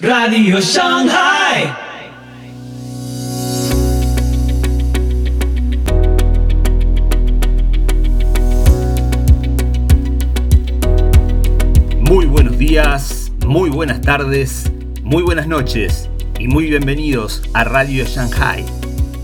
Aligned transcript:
Radio 0.00 0.60
Shanghai. 0.60 1.72
Muy 12.00 12.26
buenos 12.26 12.58
días, 12.58 13.30
muy 13.46 13.70
buenas 13.70 14.00
tardes, 14.00 14.72
muy 15.04 15.22
buenas 15.22 15.46
noches 15.46 16.10
y 16.40 16.48
muy 16.48 16.68
bienvenidos 16.70 17.44
a 17.52 17.62
Radio 17.62 18.04
Shanghai. 18.04 18.64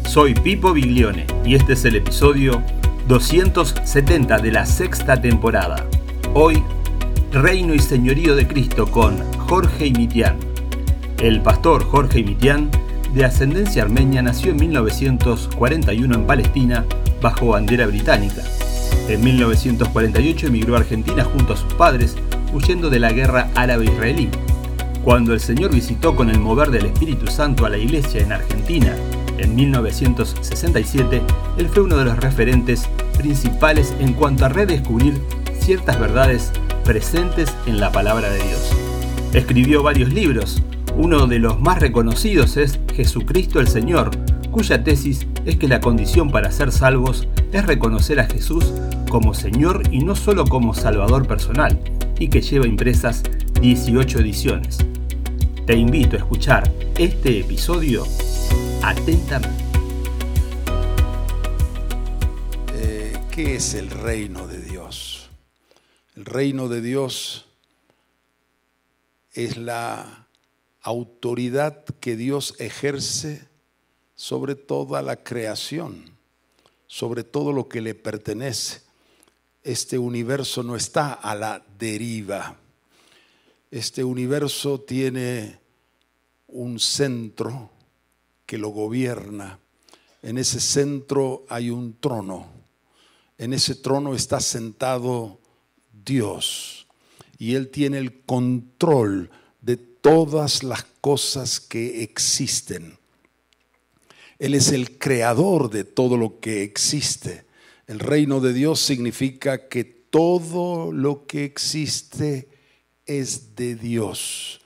Soy 0.09 0.35
Pipo 0.35 0.73
Biglione 0.73 1.27
y 1.45 1.57
este 1.57 1.73
es 1.73 1.85
el 1.85 1.97
episodio 1.97 2.63
270 3.09 4.39
de 4.39 4.53
la 4.53 4.65
sexta 4.65 5.21
temporada. 5.21 5.85
Hoy, 6.33 6.63
Reino 7.33 7.75
y 7.75 7.81
Señorío 7.81 8.37
de 8.37 8.47
Cristo 8.47 8.89
con 8.89 9.19
Jorge 9.49 9.87
Imitian. 9.89 10.50
El 11.21 11.43
pastor 11.43 11.85
Jorge 11.85 12.21
Imitian, 12.21 12.71
de 13.13 13.27
ascendencia 13.27 13.83
armenia, 13.83 14.23
nació 14.23 14.53
en 14.53 14.57
1941 14.57 16.15
en 16.15 16.27
Palestina 16.27 16.87
bajo 17.21 17.49
bandera 17.49 17.87
británica. 17.87 18.43
En 19.07 19.23
1948 19.23 20.47
emigró 20.47 20.77
a 20.77 20.79
Argentina 20.79 21.23
junto 21.25 21.53
a 21.53 21.57
sus 21.59 21.75
padres, 21.75 22.17
huyendo 22.55 22.89
de 22.89 23.01
la 23.01 23.13
guerra 23.13 23.51
árabe-israelí. 23.55 24.31
Cuando 25.05 25.35
el 25.35 25.41
Señor 25.41 25.75
visitó 25.75 26.17
con 26.17 26.31
el 26.31 26.41
mover 26.41 26.71
del 26.71 26.87
Espíritu 26.87 27.27
Santo 27.27 27.67
a 27.67 27.69
la 27.69 27.77
iglesia 27.77 28.23
en 28.23 28.33
Argentina 28.33 28.97
en 29.37 29.55
1967, 29.55 31.21
él 31.59 31.69
fue 31.69 31.83
uno 31.83 31.99
de 31.99 32.07
los 32.07 32.17
referentes 32.17 32.89
principales 33.19 33.95
en 34.01 34.15
cuanto 34.15 34.47
a 34.47 34.49
redescubrir 34.49 35.21
ciertas 35.59 36.01
verdades 36.01 36.51
presentes 36.83 37.53
en 37.67 37.79
la 37.79 37.93
palabra 37.93 38.31
de 38.31 38.43
Dios. 38.43 38.73
Escribió 39.35 39.83
varios 39.83 40.13
libros, 40.13 40.63
uno 40.97 41.27
de 41.27 41.39
los 41.39 41.61
más 41.61 41.81
reconocidos 41.81 42.57
es 42.57 42.79
Jesucristo 42.95 43.61
el 43.61 43.69
Señor, 43.69 44.11
cuya 44.51 44.83
tesis 44.83 45.27
es 45.45 45.57
que 45.57 45.69
la 45.69 45.81
condición 45.81 46.31
para 46.31 46.51
ser 46.51 46.73
salvos 46.73 47.29
es 47.53 47.67
reconocer 47.67 48.21
a 48.21 48.27
Jesús 48.27 48.73
como 49.09 49.35
Señor 49.35 49.83
y 49.91 50.01
no 50.01 50.15
solo 50.15 50.45
como 50.45 50.75
Salvador 50.75 51.27
personal, 51.27 51.79
y 52.19 52.29
que 52.29 52.43
lleva 52.43 52.67
impresas 52.67 53.23
18 53.61 54.21
ediciones. 54.21 54.79
Te 55.67 55.77
invito 55.77 56.17
a 56.17 56.19
escuchar 56.19 56.73
este 56.99 57.41
episodio 57.41 58.05
atentamente. 58.83 59.65
Eh, 62.75 63.13
¿Qué 63.31 63.57
es 63.57 63.75
el 63.75 63.91
reino 63.91 64.47
de 64.47 64.61
Dios? 64.61 65.31
El 66.17 66.25
reino 66.25 66.69
de 66.69 66.81
Dios 66.81 67.47
es 69.33 69.57
la 69.57 70.20
autoridad 70.83 71.85
que 72.01 72.17
Dios 72.17 72.55
ejerce 72.59 73.49
sobre 74.15 74.55
toda 74.55 75.03
la 75.03 75.23
creación, 75.23 76.05
sobre 76.87 77.25
todo 77.25 77.53
lo 77.53 77.69
que 77.69 77.81
le 77.81 77.95
pertenece. 77.95 78.83
Este 79.63 79.99
universo 79.99 80.63
no 80.63 80.77
está 80.77 81.13
a 81.13 81.35
la 81.35 81.65
deriva. 81.79 82.57
Este 83.71 84.05
universo 84.05 84.81
tiene 84.81 85.59
un 86.49 86.81
centro 86.81 87.71
que 88.47 88.59
lo 88.59 88.71
gobierna. 88.71 89.59
En 90.23 90.39
ese 90.39 90.61
centro 90.61 91.45
hay 91.49 91.71
un 91.71 91.95
trono. 91.99 92.47
En 93.39 93.53
ese 93.53 93.75
trono 93.75 94.15
está 94.15 94.41
sentado 94.41 95.41
Dios. 96.05 96.87
Y 97.39 97.55
Él 97.55 97.71
tiene 97.71 97.99
el 97.99 98.23
control 98.23 99.31
de 99.63 99.77
todas 100.01 100.63
las 100.63 100.85
cosas 101.01 101.61
que 101.61 102.03
existen. 102.03 102.99
Él 104.39 104.55
es 104.55 104.73
el 104.73 104.99
creador 104.99 105.71
de 105.71 105.85
todo 105.85 106.17
lo 106.17 106.41
que 106.41 106.63
existe. 106.63 107.45
El 107.87 107.99
reino 107.99 108.41
de 108.41 108.53
Dios 108.53 108.81
significa 108.81 109.69
que 109.69 109.85
todo 109.85 110.93
lo 110.93 111.27
que 111.27 111.45
existe 111.45 112.49
es 113.05 113.55
de 113.55 113.75
Dios 113.75 114.61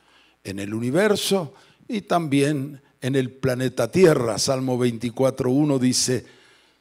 en 0.44 0.59
el 0.59 0.75
universo 0.75 1.55
y 1.89 2.03
también 2.03 2.83
en 3.00 3.17
el 3.17 3.33
planeta 3.33 3.91
Tierra. 3.91 4.39
Salmo 4.39 4.78
24.1 4.78 5.78
dice, 5.78 6.25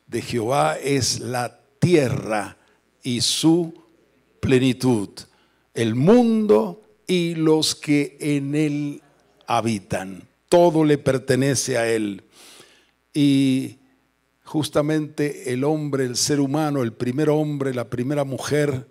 de 0.08 0.22
Jehová 0.22 0.78
es 0.78 1.20
la 1.20 1.60
tierra 1.80 2.58
y 3.02 3.22
su 3.22 3.74
plenitud, 4.40 5.10
el 5.74 5.96
mundo 5.96 6.83
y 7.08 7.36
los 7.36 7.76
que 7.76 8.18
en 8.20 8.56
él 8.56 9.02
habitan. 9.48 10.28
Todo 10.50 10.84
le 10.86 10.98
pertenece 10.98 11.78
a 11.78 11.88
él. 11.90 12.24
Y 13.14 13.78
justamente 14.44 15.54
el 15.54 15.64
hombre, 15.64 16.06
el 16.06 16.16
ser 16.16 16.40
humano, 16.40 16.84
el 16.84 16.94
primer 16.94 17.30
hombre, 17.30 17.74
la 17.74 17.90
primera 17.90 18.24
mujer, 18.24 18.88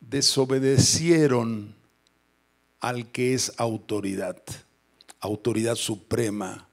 desobedecieron 0.00 1.74
al 2.80 3.10
que 3.10 3.34
es 3.34 3.52
autoridad 3.56 4.42
autoridad 5.24 5.74
suprema 5.74 6.68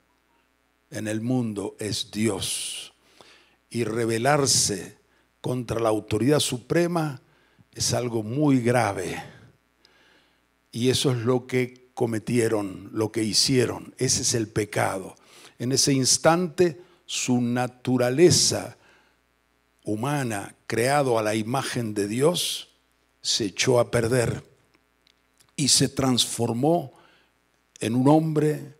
en 0.90 1.08
el 1.08 1.22
mundo 1.22 1.76
es 1.80 2.12
Dios. 2.12 2.94
Y 3.70 3.86
rebelarse 3.86 4.98
contra 5.40 5.80
la 5.80 5.90
autoridad 5.90 6.40
suprema 6.40 7.22
es 7.74 7.94
algo 7.94 8.24
muy 8.24 8.60
grave. 8.60 9.24
Y 10.72 10.90
eso 10.90 11.12
es 11.12 11.18
lo 11.20 11.48
que 11.48 11.90
cometieron, 11.94 12.90
lo 12.94 13.12
que 13.12 13.24
hicieron. 13.24 13.94
Ese 13.98 14.22
es 14.22 14.34
el 14.34 14.48
pecado. 14.48 15.16
En 15.60 15.72
ese 15.72 15.94
instante 15.94 16.82
su 17.06 17.42
naturaleza 17.42 18.78
humana, 19.84 20.56
creado 20.68 21.20
a 21.20 21.24
la 21.24 21.36
imagen 21.36 21.94
de 21.94 22.08
Dios, 22.08 22.70
se 23.22 23.46
echó 23.46 23.80
a 23.80 23.92
perder 23.92 24.44
y 25.56 25.68
se 25.68 25.90
transformó 25.90 26.94
en 27.80 27.96
un 27.96 28.08
hombre 28.08 28.76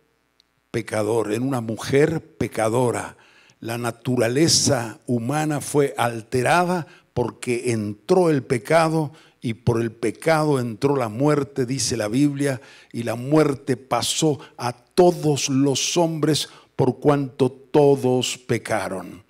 pecador, 0.70 1.32
en 1.32 1.42
una 1.42 1.60
mujer 1.60 2.36
pecadora. 2.36 3.16
La 3.60 3.78
naturaleza 3.78 4.98
humana 5.06 5.60
fue 5.60 5.94
alterada 5.96 6.86
porque 7.14 7.70
entró 7.72 8.30
el 8.30 8.42
pecado 8.42 9.12
y 9.42 9.54
por 9.54 9.82
el 9.82 9.90
pecado 9.90 10.60
entró 10.60 10.96
la 10.96 11.08
muerte, 11.08 11.66
dice 11.66 11.96
la 11.96 12.06
Biblia, 12.06 12.60
y 12.92 13.02
la 13.02 13.16
muerte 13.16 13.76
pasó 13.76 14.38
a 14.56 14.72
todos 14.72 15.48
los 15.48 15.96
hombres 15.96 16.48
por 16.76 17.00
cuanto 17.00 17.50
todos 17.50 18.38
pecaron. 18.38 19.24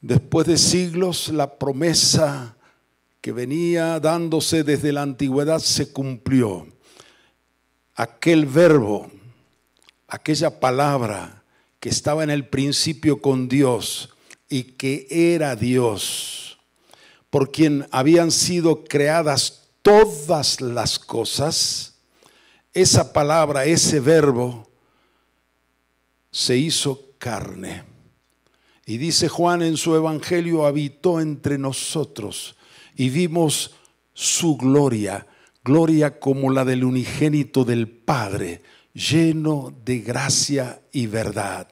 Después 0.00 0.46
de 0.46 0.56
siglos, 0.56 1.28
la 1.28 1.58
promesa 1.58 2.56
que 3.20 3.30
venía 3.30 4.00
dándose 4.00 4.64
desde 4.64 4.90
la 4.90 5.02
antigüedad 5.02 5.60
se 5.60 5.92
cumplió 5.92 6.66
aquel 7.94 8.46
verbo, 8.46 9.10
aquella 10.08 10.58
palabra 10.60 11.44
que 11.78 11.90
estaba 11.90 12.24
en 12.24 12.30
el 12.30 12.48
principio 12.48 13.20
con 13.20 13.48
Dios 13.48 14.14
y 14.48 14.62
que 14.62 15.06
era 15.10 15.56
Dios, 15.56 16.51
por 17.32 17.50
quien 17.50 17.88
habían 17.90 18.30
sido 18.30 18.84
creadas 18.84 19.70
todas 19.80 20.60
las 20.60 21.00
cosas, 21.00 21.94
esa 22.74 23.12
palabra, 23.12 23.64
ese 23.64 23.98
verbo, 23.98 24.68
se 26.30 26.56
hizo 26.56 27.00
carne. 27.18 27.84
Y 28.86 28.98
dice 28.98 29.28
Juan 29.28 29.62
en 29.62 29.76
su 29.76 29.96
Evangelio, 29.96 30.66
habitó 30.66 31.20
entre 31.20 31.58
nosotros 31.58 32.54
y 32.94 33.08
vimos 33.08 33.72
su 34.12 34.56
gloria 34.56 35.26
gloria 35.64 36.18
como 36.18 36.50
la 36.50 36.64
del 36.64 36.84
unigénito 36.84 37.64
del 37.64 37.88
Padre, 37.88 38.62
lleno 38.92 39.74
de 39.84 40.00
gracia 40.00 40.80
y 40.92 41.06
verdad. 41.06 41.68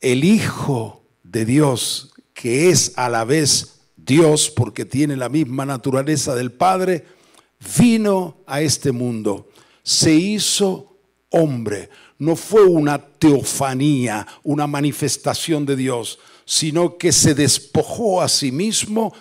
El 0.00 0.24
Hijo 0.24 1.02
de 1.22 1.44
Dios, 1.44 2.12
que 2.34 2.70
es 2.70 2.92
a 2.96 3.08
la 3.08 3.24
vez 3.24 3.81
Dios 4.04 4.50
porque 4.50 4.84
tiene 4.84 5.16
la 5.16 5.28
misma 5.28 5.64
naturaleza 5.64 6.34
del 6.34 6.52
Padre, 6.52 7.04
vino 7.78 8.38
a 8.46 8.60
este 8.60 8.92
mundo, 8.92 9.48
se 9.82 10.12
hizo 10.12 10.96
hombre. 11.30 11.88
No 12.18 12.36
fue 12.36 12.64
una 12.64 12.98
teofanía, 12.98 14.26
una 14.42 14.66
manifestación 14.66 15.66
de 15.66 15.76
Dios, 15.76 16.18
sino 16.44 16.96
que 16.96 17.12
se 17.12 17.34
despojó 17.34 18.22
a 18.22 18.28
sí 18.28 18.52
mismo 18.52 19.12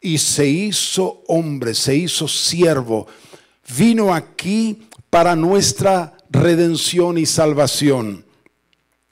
y 0.00 0.18
se 0.18 0.46
hizo 0.46 1.22
hombre, 1.28 1.74
se 1.74 1.96
hizo 1.96 2.28
siervo. 2.28 3.06
Vino 3.76 4.14
aquí 4.14 4.82
para 5.10 5.36
nuestra 5.36 6.16
redención 6.30 7.18
y 7.18 7.26
salvación. 7.26 8.24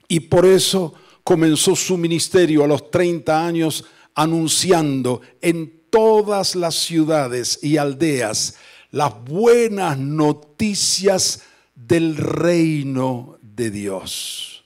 Y 0.08 0.20
por 0.20 0.44
eso 0.44 0.94
comenzó 1.24 1.76
su 1.76 1.96
ministerio 1.96 2.64
a 2.64 2.66
los 2.66 2.90
30 2.90 3.46
años 3.46 3.84
anunciando 4.14 5.20
en 5.40 5.82
todas 5.90 6.54
las 6.54 6.74
ciudades 6.74 7.58
y 7.62 7.76
aldeas 7.76 8.54
las 8.90 9.24
buenas 9.24 9.98
noticias 9.98 11.42
del 11.74 12.16
reino 12.16 13.38
de 13.40 13.70
Dios, 13.70 14.64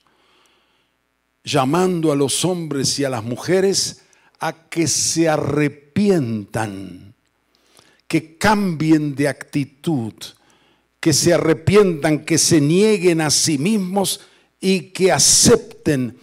llamando 1.44 2.12
a 2.12 2.16
los 2.16 2.44
hombres 2.44 2.98
y 2.98 3.04
a 3.04 3.10
las 3.10 3.24
mujeres 3.24 4.02
a 4.40 4.68
que 4.68 4.86
se 4.88 5.28
arrepientan, 5.28 7.14
que 8.08 8.36
cambien 8.36 9.14
de 9.14 9.28
actitud, 9.28 10.14
que 11.00 11.12
se 11.12 11.32
arrepientan, 11.32 12.24
que 12.24 12.38
se 12.38 12.60
nieguen 12.60 13.20
a 13.20 13.30
sí 13.30 13.58
mismos 13.58 14.20
y 14.60 14.90
que 14.90 15.12
acepten 15.12 16.18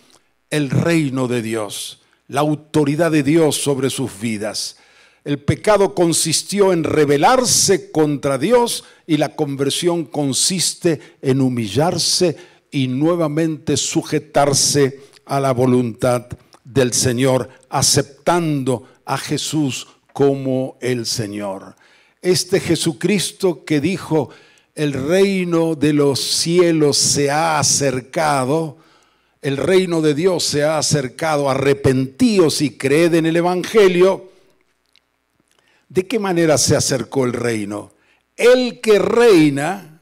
el 0.50 0.70
reino 0.70 1.28
de 1.28 1.42
Dios, 1.42 2.03
la 2.28 2.42
autoridad 2.42 3.12
de 3.12 3.24
Dios 3.24 3.58
sobre 3.58 3.90
sus 3.90 4.20
vidas. 4.20 4.78
El 5.24 5.40
pecado 5.40 5.96
consistió 5.96 6.74
en 6.74 6.84
rebelarse 6.84 7.92
contra 7.92 8.38
Dios 8.38 8.84
y 9.08 9.18
la 9.18 9.36
conversión 9.36 10.04
consiste 10.04 11.00
en 11.22 11.40
humillarse 11.40 12.36
y 12.72 12.88
nuevamente 12.88 13.78
sujetarse 13.78 15.00
a 15.26 15.40
la 15.40 15.54
voluntad 15.54 16.26
del 16.64 16.94
Señor, 16.94 17.50
aceptando 17.70 18.88
a 19.06 19.18
Jesús 19.18 19.88
como 20.12 20.78
el 20.82 21.06
Señor. 21.06 21.76
Este 22.22 22.60
Jesucristo 22.60 23.64
que 23.64 23.80
dijo, 23.80 24.30
el 24.76 24.94
reino 24.94 25.76
de 25.76 25.94
los 25.94 26.20
cielos 26.20 26.98
se 26.98 27.30
ha 27.30 27.60
acercado, 27.60 28.78
el 29.44 29.58
reino 29.58 30.02
de 30.02 30.14
Dios 30.14 30.44
se 30.44 30.64
ha 30.64 30.78
acercado, 30.78 31.50
arrepentíos 31.50 32.62
y 32.62 32.78
creed 32.78 33.14
en 33.16 33.26
el 33.26 33.36
Evangelio, 33.36 34.34
¿De 35.94 36.08
qué 36.08 36.18
manera 36.18 36.58
se 36.58 36.76
acercó 36.76 37.24
el 37.24 37.34
reino? 37.34 37.92
El 38.36 38.82
que 38.82 38.98
reina 38.98 40.02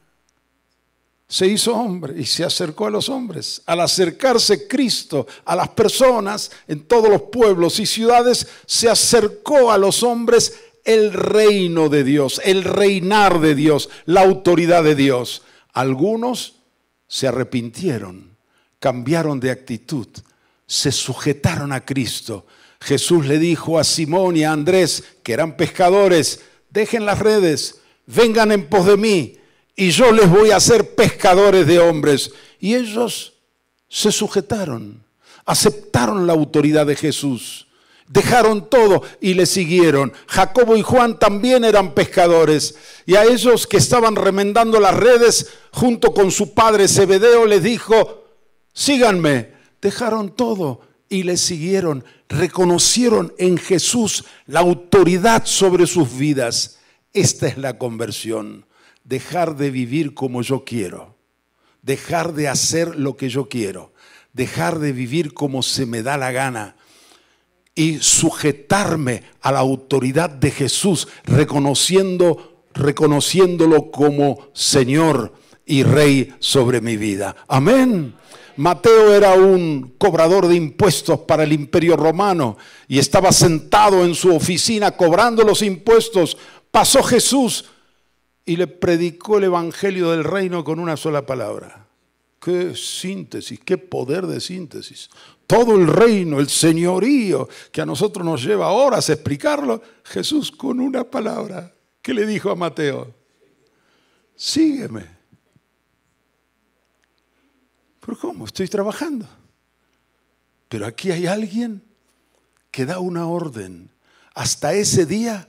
se 1.28 1.46
hizo 1.46 1.74
hombre 1.74 2.18
y 2.18 2.24
se 2.24 2.44
acercó 2.44 2.86
a 2.86 2.90
los 2.90 3.10
hombres. 3.10 3.60
Al 3.66 3.78
acercarse 3.82 4.66
Cristo 4.66 5.26
a 5.44 5.54
las 5.54 5.68
personas 5.68 6.50
en 6.66 6.84
todos 6.84 7.10
los 7.10 7.22
pueblos 7.24 7.78
y 7.78 7.84
ciudades, 7.84 8.46
se 8.64 8.88
acercó 8.88 9.70
a 9.70 9.76
los 9.76 10.02
hombres 10.02 10.58
el 10.82 11.12
reino 11.12 11.90
de 11.90 12.04
Dios, 12.04 12.40
el 12.42 12.64
reinar 12.64 13.40
de 13.40 13.54
Dios, 13.54 13.90
la 14.06 14.22
autoridad 14.22 14.82
de 14.82 14.94
Dios. 14.94 15.42
Algunos 15.74 16.54
se 17.06 17.28
arrepintieron, 17.28 18.31
cambiaron 18.82 19.40
de 19.40 19.50
actitud, 19.50 20.08
se 20.66 20.92
sujetaron 20.92 21.72
a 21.72 21.84
Cristo 21.84 22.44
Jesús 22.82 23.26
le 23.26 23.38
dijo 23.38 23.78
a 23.78 23.84
Simón 23.84 24.36
y 24.36 24.44
a 24.44 24.52
Andrés, 24.52 25.04
que 25.22 25.32
eran 25.32 25.56
pescadores, 25.56 26.40
dejen 26.70 27.06
las 27.06 27.20
redes, 27.20 27.80
vengan 28.06 28.50
en 28.50 28.68
pos 28.68 28.86
de 28.86 28.96
mí, 28.96 29.38
y 29.76 29.90
yo 29.90 30.10
les 30.12 30.28
voy 30.28 30.50
a 30.50 30.56
hacer 30.56 30.94
pescadores 30.94 31.66
de 31.66 31.78
hombres. 31.78 32.32
Y 32.58 32.74
ellos 32.74 33.34
se 33.88 34.10
sujetaron, 34.10 35.02
aceptaron 35.46 36.26
la 36.26 36.32
autoridad 36.32 36.84
de 36.86 36.96
Jesús, 36.96 37.68
dejaron 38.08 38.68
todo 38.68 39.02
y 39.20 39.34
le 39.34 39.46
siguieron. 39.46 40.12
Jacobo 40.26 40.76
y 40.76 40.82
Juan 40.82 41.18
también 41.18 41.64
eran 41.64 41.94
pescadores, 41.94 42.74
y 43.06 43.14
a 43.14 43.24
ellos 43.24 43.66
que 43.66 43.76
estaban 43.76 44.16
remendando 44.16 44.80
las 44.80 44.94
redes 44.94 45.50
junto 45.70 46.12
con 46.12 46.32
su 46.32 46.52
padre 46.52 46.88
Zebedeo 46.88 47.46
les 47.46 47.62
dijo, 47.62 48.21
síganme, 48.72 49.52
dejaron 49.80 50.34
todo 50.34 50.80
y 51.08 51.24
le 51.24 51.36
siguieron 51.36 52.04
reconocieron 52.32 53.32
en 53.38 53.58
Jesús 53.58 54.24
la 54.46 54.60
autoridad 54.60 55.44
sobre 55.44 55.86
sus 55.86 56.16
vidas. 56.16 56.78
Esta 57.12 57.46
es 57.46 57.58
la 57.58 57.78
conversión. 57.78 58.66
Dejar 59.04 59.56
de 59.56 59.70
vivir 59.70 60.14
como 60.14 60.42
yo 60.42 60.64
quiero. 60.64 61.16
Dejar 61.82 62.32
de 62.32 62.48
hacer 62.48 62.96
lo 62.96 63.16
que 63.16 63.28
yo 63.28 63.48
quiero. 63.48 63.92
Dejar 64.32 64.78
de 64.78 64.92
vivir 64.92 65.34
como 65.34 65.62
se 65.62 65.84
me 65.86 66.02
da 66.02 66.16
la 66.16 66.32
gana. 66.32 66.76
Y 67.74 67.98
sujetarme 67.98 69.22
a 69.40 69.52
la 69.52 69.60
autoridad 69.60 70.30
de 70.30 70.50
Jesús, 70.50 71.08
reconociendo, 71.24 72.66
reconociéndolo 72.74 73.90
como 73.90 74.48
Señor 74.52 75.34
y 75.64 75.82
Rey 75.82 76.34
sobre 76.38 76.80
mi 76.80 76.96
vida. 76.96 77.34
Amén. 77.48 78.14
Mateo 78.56 79.14
era 79.14 79.34
un 79.34 79.94
cobrador 79.98 80.46
de 80.46 80.56
impuestos 80.56 81.20
para 81.20 81.44
el 81.44 81.52
imperio 81.52 81.96
romano 81.96 82.56
y 82.88 82.98
estaba 82.98 83.32
sentado 83.32 84.04
en 84.04 84.14
su 84.14 84.34
oficina 84.34 84.92
cobrando 84.92 85.42
los 85.42 85.62
impuestos. 85.62 86.36
Pasó 86.70 87.02
Jesús 87.02 87.66
y 88.44 88.56
le 88.56 88.66
predicó 88.66 89.38
el 89.38 89.44
Evangelio 89.44 90.10
del 90.10 90.24
reino 90.24 90.64
con 90.64 90.78
una 90.78 90.96
sola 90.96 91.24
palabra. 91.24 91.86
Qué 92.40 92.74
síntesis, 92.74 93.60
qué 93.64 93.78
poder 93.78 94.26
de 94.26 94.40
síntesis. 94.40 95.08
Todo 95.46 95.76
el 95.76 95.86
reino, 95.86 96.40
el 96.40 96.48
señorío 96.48 97.48
que 97.70 97.80
a 97.80 97.86
nosotros 97.86 98.24
nos 98.24 98.42
lleva 98.42 98.72
horas 98.72 99.08
a 99.08 99.12
explicarlo, 99.12 99.80
Jesús 100.02 100.50
con 100.50 100.80
una 100.80 101.04
palabra. 101.04 101.72
¿Qué 102.00 102.12
le 102.12 102.26
dijo 102.26 102.50
a 102.50 102.56
Mateo? 102.56 103.14
Sígueme. 104.34 105.11
¿Pero 108.04 108.18
cómo? 108.18 108.46
Estoy 108.46 108.66
trabajando. 108.66 109.26
Pero 110.68 110.86
aquí 110.86 111.12
hay 111.12 111.26
alguien 111.26 111.82
que 112.70 112.84
da 112.84 112.98
una 112.98 113.26
orden. 113.26 113.90
Hasta 114.34 114.74
ese 114.74 115.06
día, 115.06 115.48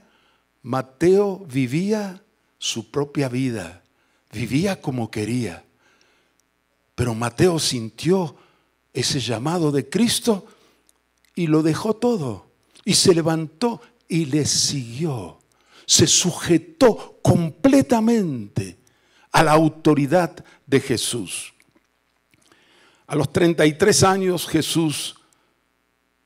Mateo 0.62 1.44
vivía 1.46 2.22
su 2.58 2.90
propia 2.90 3.28
vida, 3.28 3.82
vivía 4.32 4.80
como 4.80 5.10
quería. 5.10 5.64
Pero 6.94 7.14
Mateo 7.14 7.58
sintió 7.58 8.36
ese 8.92 9.18
llamado 9.18 9.72
de 9.72 9.88
Cristo 9.88 10.46
y 11.34 11.48
lo 11.48 11.62
dejó 11.62 11.94
todo. 11.94 12.46
Y 12.84 12.94
se 12.94 13.14
levantó 13.14 13.80
y 14.06 14.26
le 14.26 14.46
siguió. 14.46 15.40
Se 15.86 16.06
sujetó 16.06 17.18
completamente 17.20 18.78
a 19.32 19.42
la 19.42 19.52
autoridad 19.52 20.44
de 20.66 20.80
Jesús. 20.80 21.53
A 23.06 23.16
los 23.16 23.30
33 23.32 24.02
años 24.04 24.46
Jesús, 24.46 25.16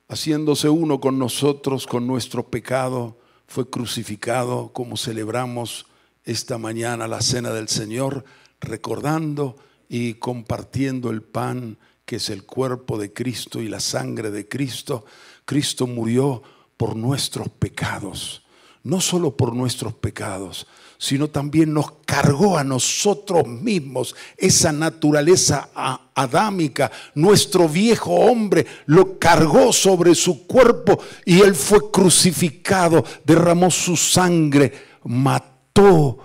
haciéndose 0.07 0.69
uno 0.69 1.01
con 1.01 1.19
nosotros, 1.19 1.85
con 1.85 2.07
nuestro 2.07 2.49
pecado, 2.49 3.17
fue 3.47 3.69
crucificado 3.69 4.71
como 4.71 4.95
celebramos 4.95 5.87
esta 6.23 6.57
mañana 6.57 7.07
la 7.07 7.21
cena 7.21 7.49
del 7.49 7.67
Señor, 7.67 8.23
recordando 8.61 9.57
y 9.89 10.13
compartiendo 10.15 11.09
el 11.09 11.21
pan 11.21 11.77
que 12.05 12.15
es 12.15 12.29
el 12.29 12.45
cuerpo 12.45 12.97
de 12.97 13.11
Cristo 13.11 13.61
y 13.61 13.67
la 13.67 13.81
sangre 13.81 14.31
de 14.31 14.47
Cristo. 14.47 15.05
Cristo 15.43 15.85
murió 15.85 16.41
por 16.77 16.95
nuestros 16.95 17.49
pecados, 17.49 18.43
no 18.83 19.01
solo 19.01 19.35
por 19.35 19.53
nuestros 19.53 19.95
pecados, 19.95 20.65
sino 20.99 21.29
también 21.29 21.73
nos 21.73 21.93
cargó 22.05 22.57
a 22.57 22.63
nosotros 22.65 23.47
mismos 23.47 24.15
esa 24.35 24.73
naturaleza 24.73 25.69
adámica. 26.13 26.91
Nuestro 27.15 27.69
viejo 27.69 28.13
hombre 28.13 28.67
lo 28.85 29.17
cargó 29.17 29.71
sobre 29.71 30.13
su 30.13 30.45
cuerpo 30.45 30.99
y 31.23 31.39
él 31.39 31.55
fue 31.55 31.89
crucificado, 31.89 33.05
derramó 33.23 33.71
su 33.71 33.95
sangre, 33.95 34.73
mató 35.05 36.19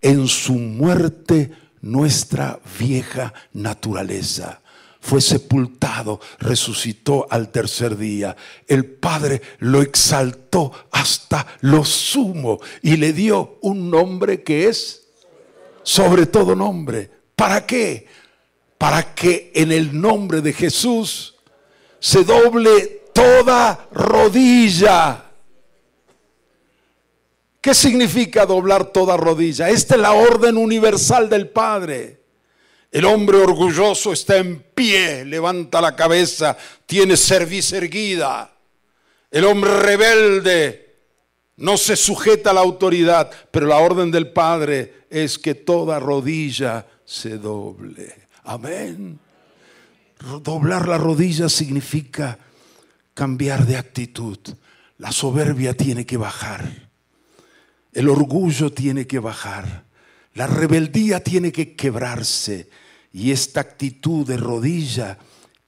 en 0.00 0.26
su 0.26 0.54
muerte 0.54 1.52
nuestra 1.82 2.58
vieja 2.78 3.34
naturaleza 3.52 4.62
fue 5.04 5.20
sepultado, 5.20 6.18
resucitó 6.38 7.26
al 7.28 7.50
tercer 7.50 7.94
día. 7.98 8.34
El 8.66 8.86
Padre 8.86 9.42
lo 9.58 9.82
exaltó 9.82 10.72
hasta 10.90 11.46
lo 11.60 11.84
sumo 11.84 12.58
y 12.80 12.96
le 12.96 13.12
dio 13.12 13.58
un 13.60 13.90
nombre 13.90 14.42
que 14.42 14.66
es 14.66 15.02
sobre 15.82 16.24
todo 16.24 16.56
nombre. 16.56 17.10
¿Para 17.36 17.66
qué? 17.66 18.06
Para 18.78 19.14
que 19.14 19.52
en 19.54 19.72
el 19.72 20.00
nombre 20.00 20.40
de 20.40 20.54
Jesús 20.54 21.34
se 22.00 22.24
doble 22.24 23.02
toda 23.12 23.86
rodilla. 23.92 25.22
¿Qué 27.60 27.74
significa 27.74 28.46
doblar 28.46 28.86
toda 28.86 29.18
rodilla? 29.18 29.68
Esta 29.68 29.96
es 29.96 30.00
la 30.00 30.12
orden 30.12 30.56
universal 30.56 31.28
del 31.28 31.50
Padre. 31.50 32.23
El 32.94 33.06
hombre 33.06 33.38
orgulloso 33.38 34.12
está 34.12 34.36
en 34.36 34.60
pie, 34.72 35.24
levanta 35.24 35.80
la 35.80 35.96
cabeza, 35.96 36.56
tiene 36.86 37.16
cerviz 37.16 37.72
erguida. 37.72 38.54
El 39.32 39.46
hombre 39.46 39.80
rebelde 39.80 40.94
no 41.56 41.76
se 41.76 41.96
sujeta 41.96 42.50
a 42.50 42.52
la 42.52 42.60
autoridad, 42.60 43.32
pero 43.50 43.66
la 43.66 43.78
orden 43.78 44.12
del 44.12 44.30
Padre 44.30 45.06
es 45.10 45.40
que 45.40 45.56
toda 45.56 45.98
rodilla 45.98 46.86
se 47.04 47.36
doble. 47.36 48.28
Amén. 48.44 49.18
Doblar 50.44 50.86
la 50.86 50.96
rodilla 50.96 51.48
significa 51.48 52.38
cambiar 53.12 53.66
de 53.66 53.76
actitud. 53.76 54.38
La 54.98 55.10
soberbia 55.10 55.74
tiene 55.74 56.06
que 56.06 56.16
bajar. 56.16 56.90
El 57.92 58.08
orgullo 58.08 58.70
tiene 58.70 59.08
que 59.08 59.18
bajar. 59.18 59.82
La 60.34 60.46
rebeldía 60.46 61.18
tiene 61.18 61.50
que 61.50 61.74
quebrarse. 61.74 62.68
Y 63.14 63.30
esta 63.30 63.60
actitud 63.60 64.26
de 64.26 64.36
rodilla 64.36 65.16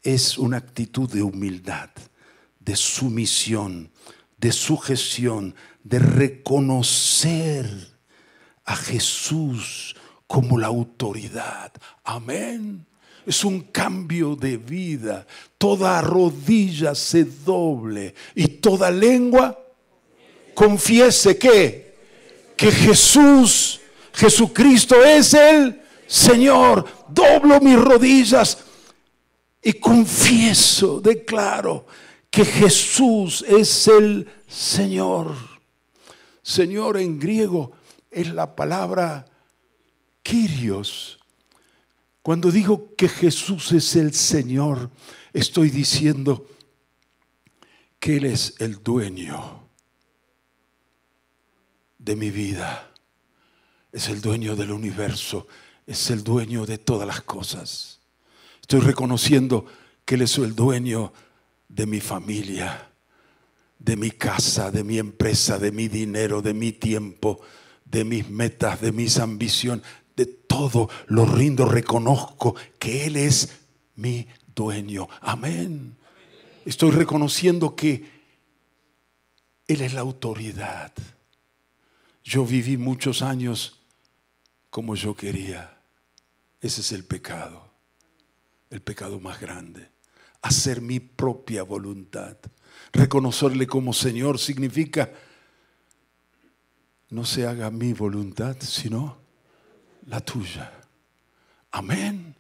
es 0.03 0.37
una 0.37 0.57
actitud 0.57 1.09
de 1.09 1.23
humildad, 1.23 1.91
de 2.59 2.75
sumisión, 2.75 3.93
de 4.37 4.51
sujeción, 4.51 5.55
de 5.85 6.01
reconocer 6.01 7.71
a 8.65 8.75
Jesús 8.75 9.95
como 10.27 10.59
la 10.59 10.67
autoridad. 10.67 11.73
Amén. 12.03 12.85
Es 13.25 13.45
un 13.45 13.61
cambio 13.61 14.35
de 14.35 14.57
vida. 14.57 15.25
Toda 15.57 16.03
rodilla 16.03 16.97
se 16.97 17.25
doble 17.25 18.13
y 18.35 18.49
toda 18.49 18.91
lengua 18.91 19.57
confiese 20.53 21.39
que 21.39 21.87
que 22.57 22.73
Jesús, 22.73 23.81
Jesucristo 24.13 25.05
es 25.05 25.33
el 25.35 25.81
Señor. 26.07 26.96
Doblo 27.09 27.61
mis 27.61 27.79
rodillas 27.79 28.59
y 29.63 29.75
confieso, 29.75 31.01
declaro 31.01 31.87
que 32.31 32.45
Jesús 32.45 33.45
es 33.49 33.89
el 33.89 34.29
Señor. 34.47 35.35
Señor 36.43 36.99
en 36.99 37.19
griego 37.19 37.73
es 38.11 38.33
la 38.33 38.55
palabra 38.55 39.27
Kyrios. 40.23 41.19
Cuando 42.23 42.51
digo 42.51 42.95
que 42.97 43.09
Jesús 43.09 43.73
es 43.73 43.97
el 43.97 44.13
Señor, 44.13 44.91
estoy 45.33 45.71
diciendo 45.71 46.47
que 47.99 48.17
Él 48.17 48.27
es 48.27 48.55
el 48.59 48.83
dueño 48.83 49.69
de 51.99 52.17
mi 52.17 52.31
vida. 52.31 52.93
Es 53.91 54.09
el 54.09 54.21
dueño 54.21 54.55
del 54.55 54.73
universo. 54.73 55.47
Es 55.87 56.11
el 56.11 56.25
dueño 56.25 56.67
de 56.67 56.79
todas 56.79 57.07
las 57.07 57.21
cosas. 57.23 58.01
Estoy 58.61 58.81
reconociendo 58.81 59.67
que 60.05 60.17
Él 60.17 60.23
es 60.23 60.37
el 60.39 60.55
dueño 60.55 61.13
de 61.69 61.87
mi 61.87 62.01
familia, 62.01 62.91
de 63.79 63.97
mi 63.97 64.11
casa, 64.11 64.71
de 64.71 64.83
mi 64.83 64.99
empresa, 64.99 65.59
de 65.59 65.71
mi 65.71 65.89
dinero, 65.89 66.43
de 66.43 66.55
mi 66.55 66.73
tiempo, 66.73 67.41
de 67.85 68.05
mis 68.05 68.29
metas, 68.29 68.81
de 68.81 68.93
mis 68.93 69.19
ambiciones, 69.19 69.85
de 70.17 70.27
todo 70.27 70.89
lo 71.07 71.27
rindo, 71.27 71.67
reconozco 71.67 72.57
que 72.79 73.07
Él 73.07 73.17
es 73.17 73.61
mi 73.95 74.27
dueño. 74.55 75.09
Amén. 75.21 75.97
Estoy 76.65 76.91
reconociendo 76.91 77.77
que 77.77 78.05
Él 79.69 79.81
es 79.83 79.93
la 79.95 80.01
autoridad. 80.01 80.93
Yo 82.25 82.45
viví 82.45 82.77
muchos 82.77 83.23
años 83.23 83.81
como 84.71 84.97
yo 84.97 85.15
quería. 85.15 85.76
Ese 86.67 86.81
es 86.81 86.91
el 86.91 87.05
pecado, 87.05 87.65
el 88.71 88.83
pecado 88.83 89.21
más 89.21 89.41
grande. 89.41 89.89
Hacer 90.43 90.81
mi 90.81 90.99
propia 90.99 91.63
voluntad. 91.63 92.37
Reconocerle 92.93 93.69
como 93.69 93.93
Señor 93.93 94.41
significa 94.41 95.13
no 97.11 97.25
se 97.25 97.47
haga 97.47 97.71
mi 97.71 97.93
voluntad, 97.93 98.57
sino 98.59 99.17
la 100.09 100.19
tuya. 100.19 100.73
Amén. 101.71 102.35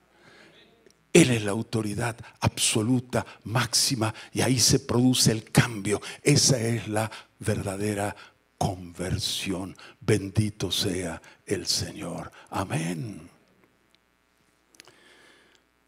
Él 1.12 1.30
es 1.30 1.45
la 1.45 1.52
autoridad 1.52 2.16
absoluta, 2.40 3.25
máxima, 3.45 4.12
y 4.33 4.40
ahí 4.40 4.59
se 4.59 4.80
produce 4.80 5.30
el 5.30 5.52
cambio. 5.52 6.00
Esa 6.25 6.61
es 6.61 6.88
la 6.88 7.09
verdadera 7.38 8.16
conversión. 8.59 9.76
Bendito 10.00 10.73
sea 10.73 11.23
el 11.47 11.68
Señor. 11.68 12.33
Amén. 12.50 13.36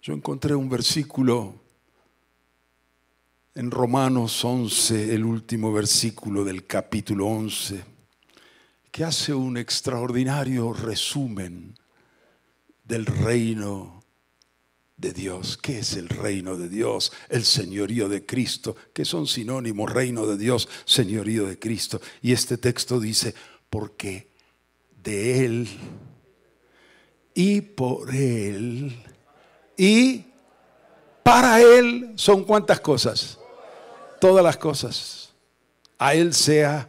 Yo 0.08 0.14
encontré 0.14 0.54
un 0.54 0.70
versículo 0.70 1.54
en 3.54 3.70
Romanos 3.70 4.42
11, 4.42 5.14
el 5.14 5.22
último 5.22 5.70
versículo 5.70 6.44
del 6.44 6.64
capítulo 6.64 7.26
11, 7.26 7.84
que 8.90 9.04
hace 9.04 9.34
un 9.34 9.58
extraordinario 9.58 10.72
resumen 10.72 11.78
del 12.84 13.04
reino 13.04 14.02
de 14.96 15.12
Dios. 15.12 15.58
¿Qué 15.58 15.80
es 15.80 15.92
el 15.92 16.08
reino 16.08 16.56
de 16.56 16.70
Dios? 16.70 17.12
El 17.28 17.44
señorío 17.44 18.08
de 18.08 18.24
Cristo, 18.24 18.76
que 18.94 19.04
son 19.04 19.26
sinónimos, 19.26 19.92
reino 19.92 20.26
de 20.26 20.38
Dios, 20.38 20.70
señorío 20.86 21.46
de 21.46 21.58
Cristo. 21.58 22.00
Y 22.22 22.32
este 22.32 22.56
texto 22.56 22.98
dice, 22.98 23.34
porque 23.68 24.30
de 25.04 25.44
Él 25.44 25.68
y 27.34 27.60
por 27.60 28.14
Él 28.14 29.04
y 29.78 30.26
para 31.22 31.62
Él 31.62 32.12
son 32.16 32.44
cuántas 32.44 32.80
cosas? 32.80 33.38
Todas 34.20 34.44
las 34.44 34.58
cosas. 34.58 35.32
A 35.96 36.14
Él 36.14 36.34
sea 36.34 36.88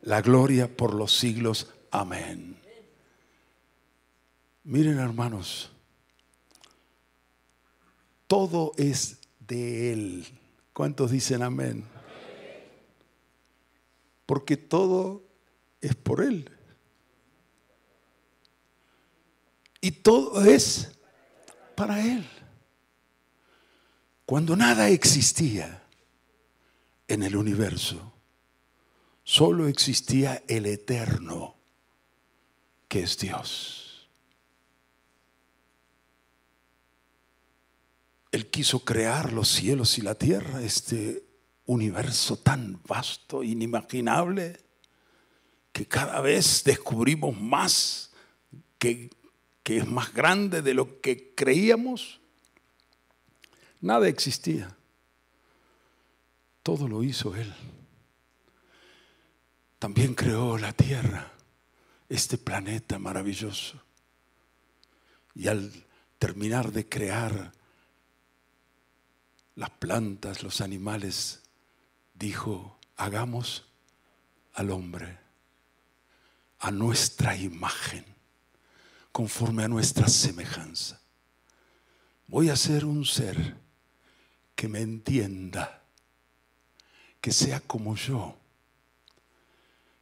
la 0.00 0.22
gloria 0.22 0.74
por 0.74 0.94
los 0.94 1.14
siglos. 1.14 1.68
Amén. 1.90 2.56
Miren 4.62 4.98
hermanos 4.98 5.70
todo 8.26 8.72
es 8.76 9.18
de 9.46 9.92
Él. 9.92 10.26
¿Cuántos 10.72 11.12
dicen 11.12 11.42
amén? 11.42 11.84
Porque 14.26 14.56
todo 14.56 15.22
es 15.80 15.94
por 15.94 16.20
Él. 16.20 16.50
Y 19.80 19.92
todo 19.92 20.44
es 20.44 20.93
para 21.74 22.04
Él. 22.04 22.26
Cuando 24.26 24.56
nada 24.56 24.88
existía 24.88 25.82
en 27.08 27.22
el 27.22 27.36
universo, 27.36 28.12
solo 29.22 29.68
existía 29.68 30.42
el 30.48 30.66
eterno, 30.66 31.56
que 32.88 33.02
es 33.02 33.18
Dios. 33.18 34.08
Él 38.32 38.50
quiso 38.50 38.80
crear 38.84 39.32
los 39.32 39.48
cielos 39.48 39.98
y 39.98 40.02
la 40.02 40.14
tierra, 40.14 40.62
este 40.62 41.24
universo 41.66 42.36
tan 42.38 42.80
vasto, 42.86 43.42
inimaginable, 43.42 44.58
que 45.72 45.86
cada 45.86 46.20
vez 46.20 46.62
descubrimos 46.64 47.38
más 47.40 48.12
que, 48.78 49.10
que 49.64 49.78
es 49.78 49.88
más 49.88 50.14
grande 50.14 50.62
de 50.62 50.74
lo 50.74 51.00
que 51.00 51.34
creíamos. 51.34 52.20
Nada 53.80 54.06
existía. 54.06 54.76
Todo 56.62 56.86
lo 56.86 57.02
hizo 57.02 57.34
Él. 57.34 57.52
También 59.78 60.14
creó 60.14 60.56
la 60.56 60.72
tierra, 60.72 61.32
este 62.08 62.38
planeta 62.38 62.98
maravilloso. 62.98 63.82
Y 65.34 65.48
al 65.48 65.72
terminar 66.18 66.70
de 66.70 66.88
crear 66.88 67.52
las 69.56 69.70
plantas, 69.70 70.42
los 70.42 70.60
animales, 70.60 71.42
dijo, 72.14 72.78
hagamos 72.96 73.66
al 74.54 74.70
hombre 74.70 75.18
a 76.60 76.70
nuestra 76.70 77.36
imagen, 77.36 78.04
conforme 79.14 79.62
a 79.62 79.68
nuestra 79.68 80.08
semejanza. 80.08 81.00
Voy 82.26 82.48
a 82.48 82.56
ser 82.56 82.84
un 82.84 83.04
ser 83.04 83.54
que 84.56 84.66
me 84.66 84.80
entienda, 84.80 85.84
que 87.20 87.30
sea 87.30 87.60
como 87.60 87.94
yo, 87.94 88.36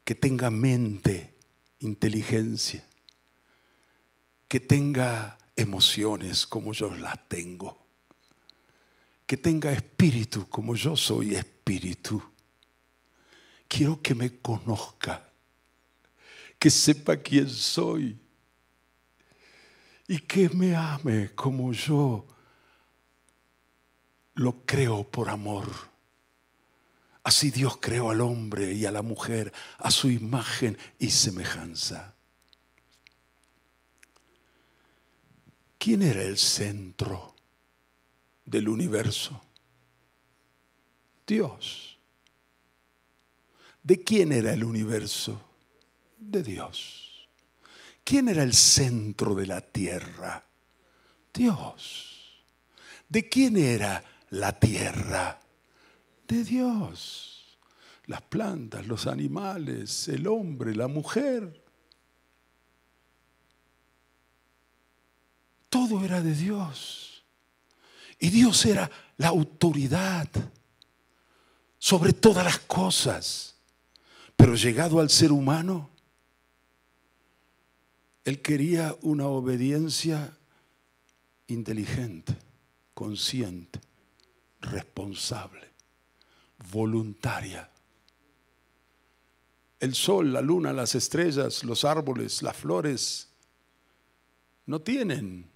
que 0.02 0.14
tenga 0.14 0.50
mente, 0.50 1.34
inteligencia, 1.80 2.82
que 4.48 4.60
tenga 4.60 5.36
emociones 5.56 6.46
como 6.46 6.72
yo 6.72 6.94
las 6.94 7.28
tengo 7.28 7.82
que 9.32 9.38
tenga 9.38 9.72
espíritu 9.72 10.46
como 10.46 10.74
yo 10.74 10.94
soy 10.94 11.34
espíritu. 11.34 12.22
Quiero 13.66 14.02
que 14.02 14.14
me 14.14 14.38
conozca, 14.40 15.26
que 16.58 16.68
sepa 16.68 17.16
quién 17.16 17.48
soy 17.48 18.21
y 20.08 20.18
que 20.20 20.48
me 20.50 20.74
ame 20.74 21.34
como 21.34 21.72
yo 21.72 22.26
lo 24.34 24.64
creo 24.64 25.04
por 25.10 25.30
amor. 25.30 25.68
Así 27.24 27.50
Dios 27.50 27.78
creó 27.80 28.10
al 28.10 28.20
hombre 28.20 28.72
y 28.72 28.84
a 28.84 28.90
la 28.90 29.02
mujer 29.02 29.52
a 29.78 29.90
su 29.90 30.10
imagen 30.10 30.76
y 30.98 31.10
semejanza. 31.10 32.14
¿Quién 35.78 36.02
era 36.02 36.22
el 36.22 36.38
centro? 36.38 37.32
del 38.44 38.68
universo? 38.68 39.40
Dios. 41.26 41.98
¿De 43.82 44.02
quién 44.02 44.32
era 44.32 44.52
el 44.52 44.62
universo? 44.62 45.40
De 46.18 46.42
Dios. 46.42 47.01
¿Quién 48.04 48.28
era 48.28 48.42
el 48.42 48.54
centro 48.54 49.34
de 49.34 49.46
la 49.46 49.60
tierra? 49.60 50.44
Dios. 51.32 52.42
¿De 53.08 53.28
quién 53.28 53.56
era 53.56 54.02
la 54.30 54.58
tierra? 54.58 55.40
De 56.26 56.44
Dios. 56.44 57.58
Las 58.06 58.22
plantas, 58.22 58.86
los 58.86 59.06
animales, 59.06 60.08
el 60.08 60.26
hombre, 60.26 60.74
la 60.74 60.88
mujer. 60.88 61.62
Todo 65.68 66.04
era 66.04 66.20
de 66.20 66.34
Dios. 66.34 67.24
Y 68.18 68.30
Dios 68.30 68.66
era 68.66 68.90
la 69.16 69.28
autoridad 69.28 70.28
sobre 71.78 72.12
todas 72.12 72.44
las 72.44 72.58
cosas. 72.58 73.56
Pero 74.36 74.54
llegado 74.54 75.00
al 75.00 75.10
ser 75.10 75.32
humano, 75.32 75.91
Él 78.24 78.40
quería 78.40 78.96
una 79.02 79.26
obediencia 79.26 80.36
inteligente, 81.48 82.36
consciente, 82.94 83.80
responsable, 84.60 85.68
voluntaria. 86.70 87.68
El 89.80 89.94
sol, 89.94 90.32
la 90.32 90.40
luna, 90.40 90.72
las 90.72 90.94
estrellas, 90.94 91.64
los 91.64 91.84
árboles, 91.84 92.42
las 92.42 92.56
flores, 92.56 93.28
no 94.66 94.80
tienen 94.80 95.50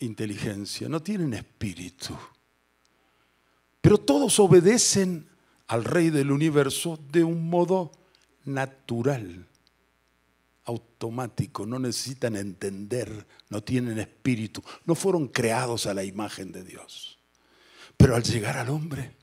inteligencia, 0.00 0.88
no 0.88 1.00
tienen 1.00 1.34
espíritu. 1.34 2.16
Pero 3.80 3.98
todos 3.98 4.40
obedecen 4.40 5.28
al 5.68 5.84
Rey 5.84 6.10
del 6.10 6.32
universo 6.32 6.98
de 7.12 7.22
un 7.22 7.48
modo 7.48 7.92
natural, 8.44 9.46
automático, 10.64 11.66
no 11.66 11.78
necesitan 11.78 12.36
entender, 12.36 13.26
no 13.48 13.62
tienen 13.62 13.98
espíritu, 13.98 14.62
no 14.84 14.94
fueron 14.94 15.28
creados 15.28 15.86
a 15.86 15.94
la 15.94 16.04
imagen 16.04 16.52
de 16.52 16.64
Dios. 16.64 17.18
Pero 17.96 18.16
al 18.16 18.22
llegar 18.22 18.56
al 18.56 18.70
hombre, 18.70 19.16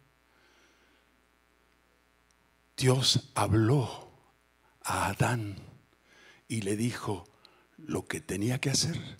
Dios 2.75 3.31
habló 3.33 4.11
a 4.83 5.07
Adán 5.07 5.55
y 6.47 6.61
le 6.61 6.75
dijo 6.75 7.27
lo 7.77 8.05
que 8.07 8.21
tenía 8.21 8.59
que 8.59 8.69
hacer 8.69 9.17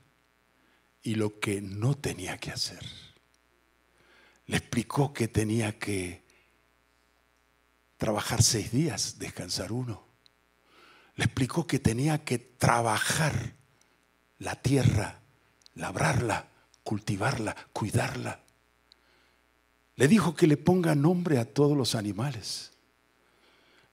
y 1.01 1.15
lo 1.15 1.39
que 1.39 1.61
no 1.61 1.95
tenía 1.95 2.37
que 2.37 2.51
hacer. 2.51 2.85
Le 4.45 4.57
explicó 4.57 5.13
que 5.13 5.27
tenía 5.27 5.77
que 5.77 6.23
trabajar 7.97 8.43
seis 8.43 8.71
días, 8.71 9.19
descansar 9.19 9.71
uno. 9.71 10.06
Le 11.17 11.25
explicó 11.25 11.67
que 11.67 11.79
tenía 11.79 12.23
que 12.23 12.39
trabajar 12.39 13.53
la 14.39 14.55
tierra, 14.55 15.19
labrarla, 15.75 16.47
cultivarla, 16.83 17.55
cuidarla. 17.73 18.39
Le 19.95 20.07
dijo 20.07 20.33
que 20.33 20.47
le 20.47 20.57
ponga 20.57 20.95
nombre 20.95 21.39
a 21.39 21.45
todos 21.45 21.75
los 21.75 21.93
animales. 21.93 22.71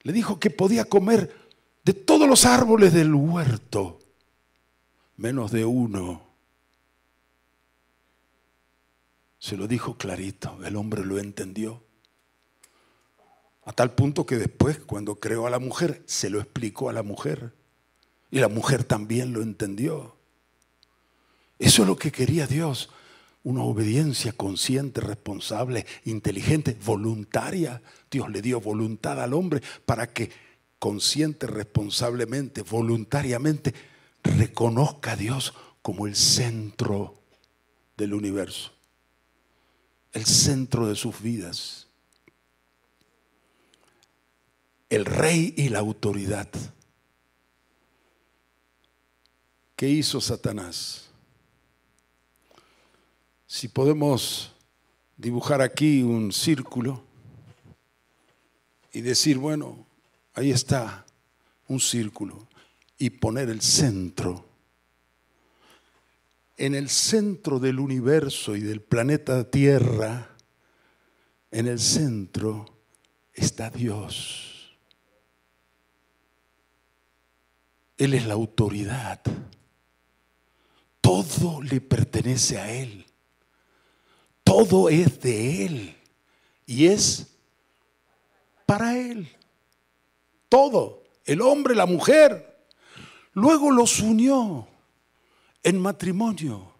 Le 0.01 0.13
dijo 0.13 0.39
que 0.39 0.49
podía 0.49 0.85
comer 0.85 1.35
de 1.83 1.93
todos 1.93 2.29
los 2.29 2.45
árboles 2.45 2.93
del 2.93 3.13
huerto, 3.13 3.99
menos 5.17 5.51
de 5.51 5.65
uno 5.65 6.25
Se 9.45 9.57
lo 9.57 9.67
dijo 9.67 9.95
clarito, 9.95 10.57
el 10.65 10.75
hombre 10.75 11.05
lo 11.05 11.19
entendió. 11.19 11.84
A 13.65 13.73
tal 13.73 13.93
punto 13.93 14.25
que 14.25 14.37
después, 14.37 14.79
cuando 14.79 15.15
creó 15.15 15.47
a 15.47 15.49
la 15.49 15.59
mujer, 15.59 16.03
se 16.05 16.29
lo 16.29 16.39
explicó 16.39 16.89
a 16.89 16.93
la 16.93 17.03
mujer. 17.03 17.53
Y 18.31 18.39
la 18.39 18.47
mujer 18.47 18.83
también 18.83 19.33
lo 19.33 19.41
entendió. 19.41 20.15
Eso 21.59 21.81
es 21.81 21.87
lo 21.87 21.95
que 21.97 22.11
quería 22.11 22.47
Dios. 22.47 22.89
Una 23.43 23.63
obediencia 23.63 24.31
consciente, 24.31 25.01
responsable, 25.01 25.85
inteligente, 26.05 26.77
voluntaria. 26.85 27.81
Dios 28.09 28.29
le 28.29 28.41
dio 28.41 28.61
voluntad 28.61 29.21
al 29.21 29.33
hombre 29.33 29.61
para 29.85 30.11
que 30.13 30.31
consciente, 30.79 31.47
responsablemente, 31.47 32.61
voluntariamente, 32.61 33.73
reconozca 34.23 35.13
a 35.13 35.15
Dios 35.15 35.53
como 35.81 36.07
el 36.07 36.15
centro 36.15 37.21
del 37.97 38.13
universo 38.13 38.75
el 40.15 40.25
centro 40.25 40.87
de 40.87 40.95
sus 40.95 41.21
vidas. 41.21 41.84
El 44.89 45.05
rey 45.05 45.53
y 45.57 45.69
la 45.69 45.79
autoridad. 45.79 46.49
¿Qué 49.75 49.89
hizo 49.89 50.21
Satanás? 50.21 51.09
Si 53.47 53.67
podemos 53.67 54.53
dibujar 55.17 55.61
aquí 55.61 56.01
un 56.01 56.31
círculo 56.31 57.03
y 58.93 59.01
decir, 59.01 59.37
bueno, 59.37 59.85
ahí 60.33 60.51
está 60.51 61.05
un 61.67 61.79
círculo 61.79 62.47
y 62.97 63.09
poner 63.09 63.49
el 63.49 63.61
centro 63.61 64.45
en 66.57 66.75
el 66.75 66.89
centro 66.89 67.59
del 67.59 67.79
universo 67.79 68.55
y 68.55 68.61
del 68.61 68.81
planeta 68.81 69.49
Tierra, 69.49 70.29
en 71.51 71.67
el 71.67 71.79
centro 71.79 72.65
está 73.33 73.69
Dios. 73.69 74.54
Él 77.97 78.13
es 78.13 78.25
la 78.25 78.33
autoridad. 78.33 79.21
Todo 81.01 81.61
le 81.61 81.81
pertenece 81.81 82.57
a 82.57 82.71
Él. 82.71 83.05
Todo 84.43 84.89
es 84.89 85.19
de 85.21 85.65
Él. 85.65 85.95
Y 86.65 86.87
es 86.87 87.27
para 88.65 88.97
Él. 88.97 89.29
Todo. 90.49 91.03
El 91.25 91.41
hombre, 91.41 91.75
la 91.75 91.85
mujer. 91.85 92.67
Luego 93.33 93.71
los 93.71 93.99
unió 93.99 94.67
en 95.63 95.79
matrimonio. 95.79 96.73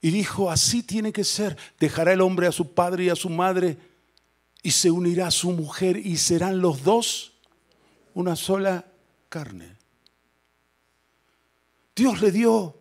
Y 0.00 0.10
dijo, 0.10 0.50
así 0.50 0.82
tiene 0.82 1.12
que 1.12 1.24
ser. 1.24 1.56
Dejará 1.78 2.12
el 2.12 2.20
hombre 2.20 2.46
a 2.46 2.52
su 2.52 2.74
padre 2.74 3.04
y 3.04 3.08
a 3.08 3.16
su 3.16 3.30
madre 3.30 3.78
y 4.62 4.70
se 4.70 4.90
unirá 4.90 5.26
a 5.28 5.30
su 5.30 5.50
mujer 5.52 5.96
y 5.96 6.16
serán 6.16 6.60
los 6.60 6.82
dos 6.82 7.32
una 8.14 8.34
sola 8.34 8.86
carne. 9.28 9.76
Dios 11.94 12.20
le 12.20 12.32
dio 12.32 12.76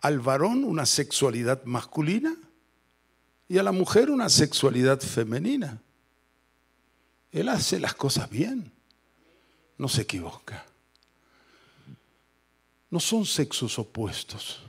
al 0.00 0.20
varón 0.20 0.64
una 0.64 0.86
sexualidad 0.86 1.64
masculina 1.64 2.36
y 3.48 3.58
a 3.58 3.62
la 3.62 3.72
mujer 3.72 4.10
una 4.10 4.28
sexualidad 4.28 5.00
femenina. 5.00 5.80
Él 7.32 7.48
hace 7.48 7.80
las 7.80 7.94
cosas 7.94 8.30
bien, 8.30 8.72
no 9.78 9.88
se 9.88 10.02
equivoca 10.02 10.64
no 12.94 13.00
son 13.00 13.26
sexos 13.26 13.76
opuestos, 13.80 14.60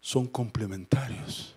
son 0.00 0.26
complementarios. 0.26 1.54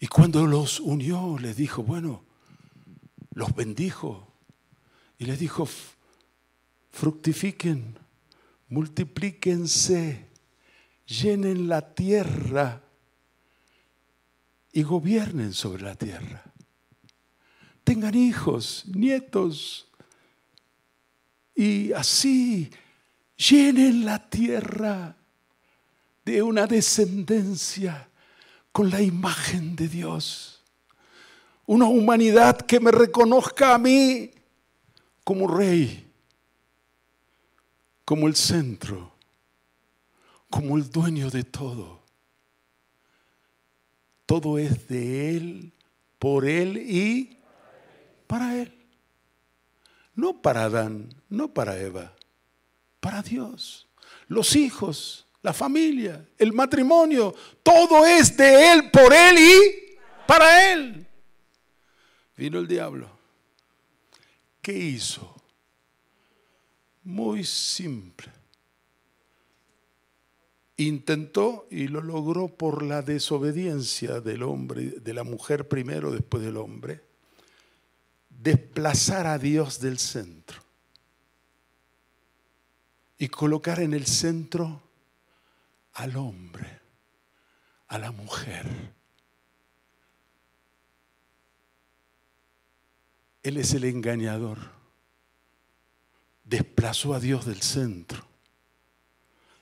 Y 0.00 0.06
cuando 0.06 0.46
los 0.46 0.80
unió, 0.80 1.36
les 1.38 1.54
dijo, 1.58 1.82
bueno, 1.82 2.24
los 3.34 3.54
bendijo 3.54 4.26
y 5.18 5.26
les 5.26 5.38
dijo, 5.38 5.68
fructifiquen, 6.90 7.98
multiplíquense, 8.68 10.26
llenen 11.06 11.68
la 11.68 11.94
tierra 11.94 12.82
y 14.72 14.82
gobiernen 14.82 15.52
sobre 15.52 15.82
la 15.82 15.94
tierra. 15.94 16.42
Tengan 17.84 18.14
hijos, 18.14 18.84
nietos, 18.86 19.88
y 21.54 21.92
así 21.92 22.70
llenen 23.36 24.04
la 24.04 24.28
tierra 24.28 25.16
de 26.24 26.42
una 26.42 26.66
descendencia 26.66 28.08
con 28.70 28.90
la 28.90 29.00
imagen 29.00 29.74
de 29.74 29.88
Dios. 29.88 30.62
Una 31.66 31.86
humanidad 31.86 32.58
que 32.58 32.78
me 32.78 32.90
reconozca 32.90 33.74
a 33.74 33.78
mí 33.78 34.30
como 35.24 35.48
rey, 35.48 36.07
como 38.08 38.26
el 38.26 38.36
centro, 38.36 39.12
como 40.48 40.78
el 40.78 40.90
dueño 40.90 41.28
de 41.28 41.44
todo. 41.44 42.00
Todo 44.24 44.56
es 44.56 44.88
de 44.88 45.36
Él, 45.36 45.72
por 46.18 46.46
Él 46.46 46.78
y 46.78 47.36
para 48.26 48.56
Él. 48.56 48.72
No 50.14 50.40
para 50.40 50.64
Adán, 50.64 51.14
no 51.28 51.52
para 51.52 51.78
Eva 51.78 52.14
para 52.98 53.20
Dios. 53.20 53.86
Los 54.28 54.56
hijos, 54.56 55.26
la 55.42 55.52
familia, 55.52 56.26
el 56.38 56.54
matrimonio, 56.54 57.34
todo 57.62 58.06
es 58.06 58.34
de 58.38 58.72
Él, 58.72 58.90
por 58.90 59.12
Él 59.12 59.36
y 59.38 59.98
para 60.26 60.72
Él. 60.72 61.06
Vino 62.38 62.58
el 62.58 62.66
diablo, 62.66 63.06
¿Qué 64.62 64.72
hizo? 64.72 65.37
Muy 67.08 67.42
simple. 67.42 68.30
Intentó 70.76 71.66
y 71.70 71.88
lo 71.88 72.02
logró 72.02 72.48
por 72.48 72.82
la 72.82 73.00
desobediencia 73.00 74.20
del 74.20 74.42
hombre, 74.42 74.90
de 74.90 75.14
la 75.14 75.24
mujer 75.24 75.68
primero, 75.68 76.12
después 76.12 76.42
del 76.42 76.58
hombre, 76.58 77.02
desplazar 78.28 79.26
a 79.26 79.38
Dios 79.38 79.80
del 79.80 79.98
centro 79.98 80.60
y 83.16 83.28
colocar 83.28 83.80
en 83.80 83.94
el 83.94 84.04
centro 84.04 84.82
al 85.94 86.14
hombre, 86.14 86.78
a 87.86 87.98
la 87.98 88.12
mujer. 88.12 88.66
Él 93.42 93.56
es 93.56 93.72
el 93.72 93.84
engañador. 93.84 94.77
Desplazó 96.48 97.12
a 97.12 97.20
Dios 97.20 97.44
del 97.44 97.60
centro 97.60 98.26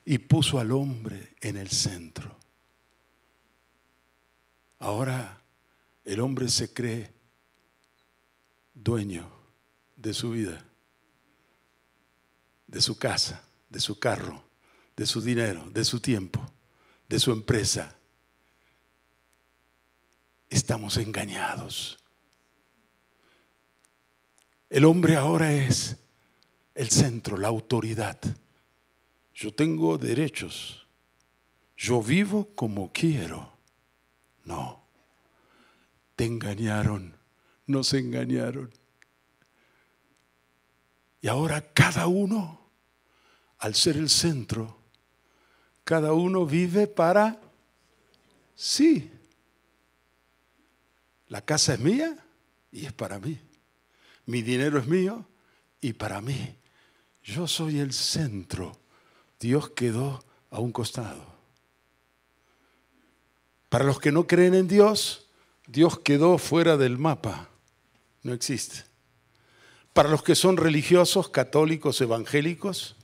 y 0.05 0.19
puso 0.19 0.61
al 0.61 0.71
hombre 0.71 1.35
en 1.41 1.57
el 1.57 1.69
centro. 1.69 2.37
Ahora 4.79 5.43
el 6.05 6.21
hombre 6.21 6.49
se 6.49 6.73
cree 6.73 7.13
dueño 8.73 9.29
de 9.97 10.15
su 10.15 10.31
vida, 10.31 10.65
de 12.69 12.81
su 12.81 12.97
casa, 12.97 13.43
de 13.69 13.81
su 13.81 13.99
carro, 13.99 14.45
de 14.97 15.07
su 15.07 15.21
dinero, 15.21 15.69
de 15.71 15.85
su 15.85 15.99
tiempo, 15.99 16.49
de 17.09 17.19
su 17.19 17.33
empresa. 17.33 17.97
Estamos 20.49 20.99
engañados. 20.99 21.99
El 24.71 24.85
hombre 24.85 25.17
ahora 25.17 25.53
es 25.53 25.97
el 26.77 26.91
centro, 26.91 27.39
la 27.39 27.49
autoridad. 27.49 28.19
Yo 29.35 29.53
tengo 29.53 29.97
derechos. 29.97 30.87
Yo 31.77 32.03
vivo 32.03 32.49
como 32.55 32.93
quiero. 32.93 33.51
No. 34.45 34.85
Te 36.15 36.27
engañaron. 36.27 37.17
Nos 37.67 37.95
engañaron. 37.95 38.71
Y 41.23 41.29
ahora 41.29 41.73
cada 41.73 42.07
uno, 42.07 42.61
al 43.59 43.75
ser 43.75 43.97
el 43.97 44.11
centro, 44.11 44.79
cada 45.83 46.13
uno 46.13 46.45
vive 46.45 46.87
para 46.87 47.41
sí. 48.55 49.11
La 51.29 51.41
casa 51.41 51.75
es 51.75 51.81
mía 51.81 52.17
y 52.71 52.85
es 52.85 52.93
para 52.93 53.19
mí. 53.19 53.41
Mi 54.27 54.43
dinero 54.43 54.79
es 54.79 54.87
mío 54.87 55.27
y 55.81 55.95
para 55.95 56.21
mí. 56.21 56.55
Yo 57.27 57.49
soy 57.49 57.81
el 57.81 57.93
centro. 57.93 58.79
Dios 59.41 59.71
quedó 59.71 60.25
a 60.51 60.61
un 60.61 60.71
costado. 60.71 61.27
Para 63.69 63.85
los 63.85 63.99
que 63.99 64.13
no 64.13 64.29
creen 64.29 64.55
en 64.55 64.69
Dios, 64.69 65.27
Dios 65.67 65.99
quedó 65.99 66.39
fuera 66.39 66.77
del 66.77 66.99
mapa. 66.99 67.49
No 68.23 68.33
existe. 68.33 68.85
Para 69.93 70.09
los 70.09 70.23
que 70.23 70.37
son 70.37 70.57
religiosos, 70.57 71.29
católicos, 71.29 72.01
evangélicos, 72.01 72.95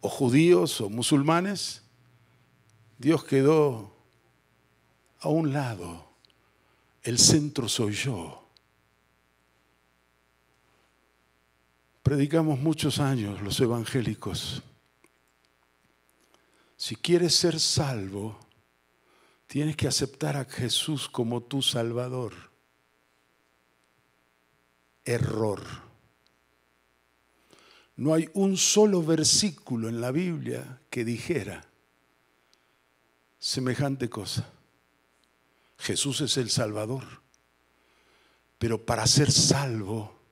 o 0.00 0.08
judíos 0.08 0.80
o 0.80 0.90
musulmanes, 0.90 1.82
Dios 2.98 3.24
quedó 3.24 3.94
a 5.20 5.28
un 5.28 5.52
lado. 5.52 6.10
El 7.04 7.18
centro 7.18 7.68
soy 7.68 7.92
yo. 7.92 8.43
Predicamos 12.04 12.58
muchos 12.58 13.00
años 13.00 13.40
los 13.40 13.58
evangélicos. 13.60 14.62
Si 16.76 16.96
quieres 16.96 17.34
ser 17.34 17.58
salvo, 17.58 18.38
tienes 19.46 19.74
que 19.74 19.88
aceptar 19.88 20.36
a 20.36 20.44
Jesús 20.44 21.08
como 21.08 21.42
tu 21.42 21.62
Salvador. 21.62 22.34
Error. 25.06 25.62
No 27.96 28.12
hay 28.12 28.28
un 28.34 28.58
solo 28.58 29.02
versículo 29.02 29.88
en 29.88 30.02
la 30.02 30.10
Biblia 30.10 30.82
que 30.90 31.06
dijera 31.06 31.64
semejante 33.38 34.10
cosa. 34.10 34.46
Jesús 35.78 36.20
es 36.20 36.36
el 36.36 36.50
Salvador. 36.50 37.22
Pero 38.58 38.84
para 38.84 39.06
ser 39.06 39.32
salvo 39.32 40.23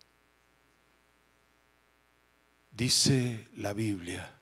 Dice 2.73 3.49
la 3.57 3.75
Biblia, 3.75 4.41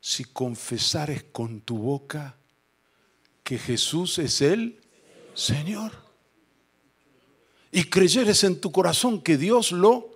si 0.00 0.24
confesares 0.24 1.24
con 1.32 1.60
tu 1.60 1.78
boca 1.78 2.36
que 3.42 3.58
Jesús 3.58 4.18
es 4.18 4.40
el 4.40 4.80
Señor 5.34 5.92
y 7.72 7.84
creyeres 7.84 8.44
en 8.44 8.60
tu 8.60 8.70
corazón 8.70 9.20
que 9.20 9.36
Dios 9.36 9.72
lo 9.72 10.10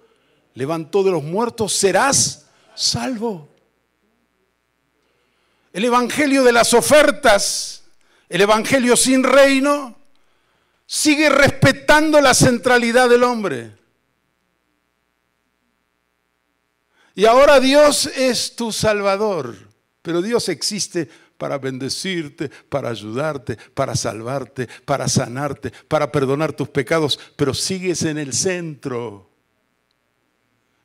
levantó 0.54 1.02
de 1.02 1.10
los 1.10 1.24
muertos, 1.24 1.72
serás 1.72 2.46
salvo. 2.76 3.48
El 5.72 5.84
Evangelio 5.84 6.44
de 6.44 6.52
las 6.52 6.72
ofertas, 6.72 7.82
el 8.28 8.40
Evangelio 8.42 8.96
sin 8.96 9.24
reino, 9.24 9.96
sigue 10.86 11.28
respetando 11.28 12.20
la 12.20 12.32
centralidad 12.32 13.08
del 13.08 13.24
hombre. 13.24 13.83
Y 17.14 17.26
ahora 17.26 17.60
Dios 17.60 18.06
es 18.06 18.56
tu 18.56 18.72
Salvador, 18.72 19.56
pero 20.02 20.20
Dios 20.20 20.48
existe 20.48 21.08
para 21.38 21.58
bendecirte, 21.58 22.48
para 22.48 22.90
ayudarte, 22.90 23.56
para 23.56 23.94
salvarte, 23.94 24.68
para 24.84 25.08
sanarte, 25.08 25.72
para 25.88 26.10
perdonar 26.10 26.52
tus 26.52 26.68
pecados, 26.68 27.18
pero 27.36 27.54
sigues 27.54 28.02
en 28.02 28.18
el 28.18 28.32
centro. 28.32 29.30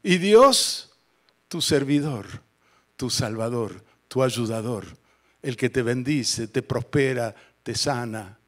Y 0.03 0.17
Dios, 0.17 0.91
tu 1.47 1.61
servidor, 1.61 2.43
tu 2.95 3.09
salvador, 3.09 3.83
tu 4.07 4.23
ayudador, 4.23 4.85
el 5.41 5.57
que 5.57 5.69
te 5.69 5.81
bendice, 5.81 6.47
te 6.47 6.61
prospera, 6.61 7.33
te 7.63 7.75
sana. 7.75 8.39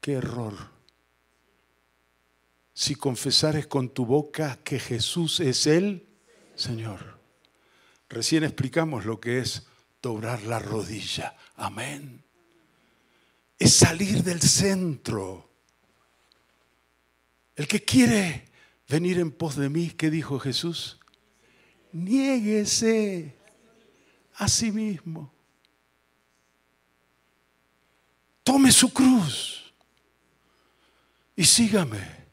Qué 0.00 0.14
error. 0.14 0.54
Si 2.72 2.94
confesares 2.94 3.66
con 3.66 3.88
tu 3.88 4.04
boca 4.04 4.58
que 4.62 4.78
Jesús 4.78 5.40
es 5.40 5.66
Él, 5.66 6.06
Señor. 6.54 7.18
Recién 8.08 8.44
explicamos 8.44 9.04
lo 9.04 9.20
que 9.20 9.38
es 9.38 9.66
doblar 10.00 10.42
la 10.42 10.58
rodilla. 10.58 11.36
Amén. 11.56 12.22
Es 13.58 13.74
salir 13.74 14.22
del 14.22 14.40
centro. 14.40 15.50
El 17.56 17.66
que 17.66 17.84
quiere 17.84 18.44
venir 18.88 19.18
en 19.18 19.30
pos 19.30 19.56
de 19.56 19.68
mí, 19.68 19.90
¿qué 19.90 20.10
dijo 20.10 20.38
Jesús? 20.38 20.98
Niéguese 21.92 23.34
a 24.34 24.48
sí 24.48 24.72
mismo. 24.72 25.32
Tome 28.42 28.70
su 28.72 28.92
cruz 28.92 29.72
y 31.34 31.44
sígame. 31.44 32.23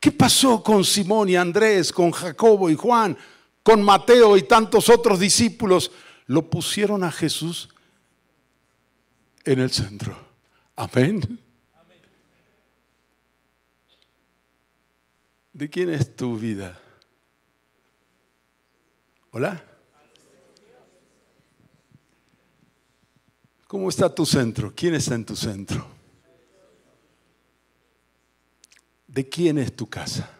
¿Qué 0.00 0.10
pasó 0.10 0.62
con 0.62 0.82
Simón 0.82 1.28
y 1.28 1.36
Andrés, 1.36 1.92
con 1.92 2.10
Jacobo 2.10 2.70
y 2.70 2.74
Juan, 2.74 3.16
con 3.62 3.82
Mateo 3.82 4.38
y 4.38 4.42
tantos 4.44 4.88
otros 4.88 5.20
discípulos? 5.20 5.92
Lo 6.26 6.48
pusieron 6.48 7.04
a 7.04 7.12
Jesús 7.12 7.68
en 9.44 9.58
el 9.58 9.70
centro. 9.70 10.16
Amén. 10.74 11.38
¿De 15.52 15.68
quién 15.68 15.90
es 15.90 16.16
tu 16.16 16.38
vida? 16.38 16.80
¿Hola? 19.32 19.62
¿Cómo 23.66 23.90
está 23.90 24.12
tu 24.14 24.24
centro? 24.24 24.72
¿Quién 24.74 24.94
está 24.94 25.14
en 25.14 25.26
tu 25.26 25.36
centro? 25.36 25.99
¿De 29.10 29.28
quién 29.28 29.58
es 29.58 29.74
tu 29.74 29.88
casa? 29.88 30.30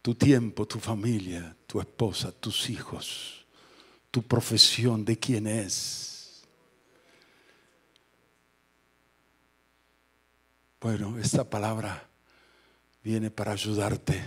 Tu 0.00 0.14
tiempo, 0.14 0.64
tu 0.64 0.78
familia, 0.78 1.56
tu 1.66 1.80
esposa, 1.80 2.30
tus 2.30 2.70
hijos, 2.70 3.44
tu 4.12 4.22
profesión, 4.22 5.04
¿de 5.04 5.18
quién 5.18 5.48
es? 5.48 6.44
Bueno, 10.80 11.18
esta 11.18 11.48
palabra 11.48 12.08
viene 13.02 13.28
para 13.32 13.52
ayudarte, 13.52 14.22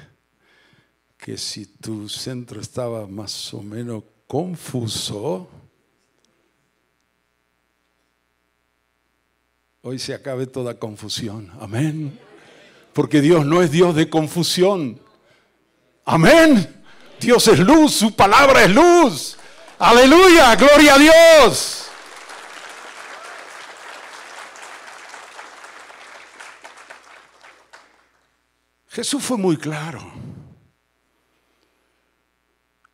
que 1.17 1.37
si 1.37 1.65
tu 1.65 2.09
centro 2.09 2.59
estaba 2.59 3.07
más 3.07 3.53
o 3.53 3.61
menos 3.61 4.03
confuso, 4.27 5.49
hoy 9.87 9.99
se 9.99 10.15
acabe 10.15 10.47
toda 10.47 10.79
confusión. 10.79 11.51
Amén 11.59 12.19
Porque 12.91 13.21
Dios 13.21 13.45
no 13.45 13.61
es 13.61 13.69
Dios 13.69 13.95
de 13.95 14.09
confusión. 14.09 14.99
Amén. 16.05 16.83
Dios 17.19 17.47
es 17.47 17.59
luz, 17.59 17.93
su 17.93 18.15
palabra 18.15 18.63
es 18.63 18.71
luz. 18.71 19.37
Aleluya, 19.77 20.55
gloria 20.55 20.95
a 20.95 20.97
Dios. 20.97 21.85
Jesús 28.89 29.21
fue 29.21 29.37
muy 29.37 29.57
claro. 29.57 30.01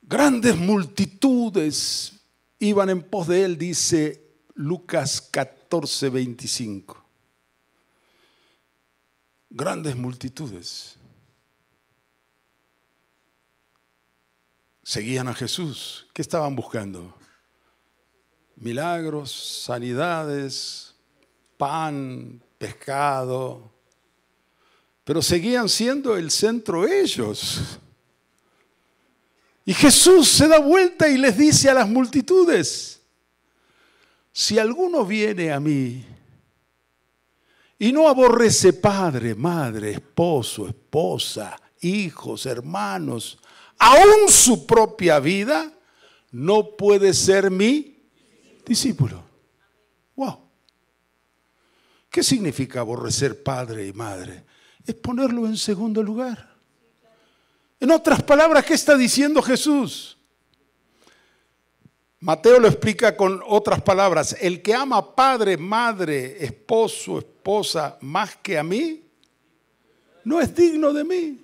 Grandes 0.01 0.57
multitudes 0.57 2.13
iban 2.59 2.89
en 2.89 3.01
pos 3.01 3.27
de 3.27 3.45
él, 3.45 3.57
dice 3.57 4.25
Lucas 4.55 5.21
14, 5.21 5.60
25. 5.79 7.03
Grandes 9.49 9.95
multitudes. 9.95 10.97
Seguían 14.83 15.27
a 15.27 15.33
Jesús. 15.33 16.07
¿Qué 16.13 16.21
estaban 16.21 16.55
buscando? 16.55 17.15
Milagros, 18.55 19.31
sanidades, 19.65 20.95
pan, 21.57 22.43
pescado. 22.57 23.71
Pero 25.03 25.21
seguían 25.21 25.69
siendo 25.69 26.17
el 26.17 26.31
centro 26.31 26.87
ellos. 26.87 27.79
Y 29.65 29.73
Jesús 29.73 30.27
se 30.27 30.47
da 30.47 30.59
vuelta 30.59 31.07
y 31.07 31.17
les 31.17 31.37
dice 31.37 31.69
a 31.69 31.73
las 31.73 31.87
multitudes, 31.87 33.00
si 34.31 34.57
alguno 34.57 35.05
viene 35.05 35.51
a 35.51 35.59
mí 35.59 36.05
y 37.77 37.91
no 37.91 38.07
aborrece 38.07 38.73
padre, 38.73 39.35
madre, 39.35 39.91
esposo, 39.91 40.67
esposa, 40.67 41.59
hijos, 41.81 42.45
hermanos, 42.45 43.39
aún 43.79 44.29
su 44.29 44.65
propia 44.65 45.19
vida, 45.19 45.71
no 46.31 46.75
puede 46.77 47.13
ser 47.13 47.51
mi 47.51 47.97
discípulo. 48.65 49.23
Wow. 50.15 50.39
¿Qué 52.09 52.23
significa 52.23 52.81
aborrecer 52.81 53.41
padre 53.41 53.87
y 53.87 53.93
madre? 53.93 54.45
Es 54.85 54.95
ponerlo 54.95 55.45
en 55.45 55.57
segundo 55.57 56.03
lugar. 56.03 56.55
En 57.79 57.89
otras 57.89 58.21
palabras, 58.21 58.63
¿qué 58.63 58.75
está 58.75 58.95
diciendo 58.95 59.41
Jesús? 59.41 60.17
Mateo 62.21 62.59
lo 62.59 62.67
explica 62.67 63.17
con 63.17 63.41
otras 63.47 63.81
palabras. 63.81 64.35
El 64.39 64.61
que 64.61 64.75
ama 64.75 65.15
padre, 65.15 65.57
madre, 65.57 66.37
esposo, 66.43 67.17
esposa 67.17 67.97
más 68.01 68.35
que 68.35 68.59
a 68.59 68.63
mí, 68.63 69.03
no 70.23 70.39
es 70.39 70.53
digno 70.55 70.93
de 70.93 71.03
mí. 71.03 71.43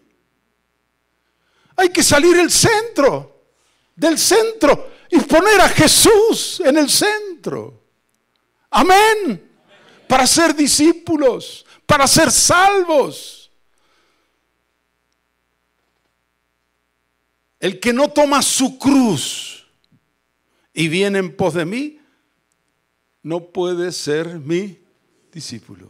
Hay 1.75 1.89
que 1.89 2.03
salir 2.03 2.37
del 2.37 2.51
centro, 2.51 3.41
del 3.95 4.19
centro, 4.19 4.91
y 5.09 5.19
poner 5.21 5.61
a 5.61 5.69
Jesús 5.69 6.61
en 6.63 6.77
el 6.77 6.89
centro. 6.91 7.81
Amén. 8.69 9.49
Para 10.07 10.27
ser 10.27 10.53
discípulos, 10.53 11.65
para 11.87 12.05
ser 12.05 12.31
salvos. 12.31 13.49
El 17.59 17.79
que 17.79 17.91
no 17.91 18.09
toma 18.09 18.43
su 18.43 18.77
cruz 18.77 19.56
y 20.77 20.89
viene 20.89 21.17
en 21.17 21.35
pos 21.35 21.55
de 21.55 21.65
mí, 21.65 21.99
no 23.23 23.45
puede 23.47 23.91
ser 23.91 24.37
mi 24.37 24.77
discípulo. 25.31 25.89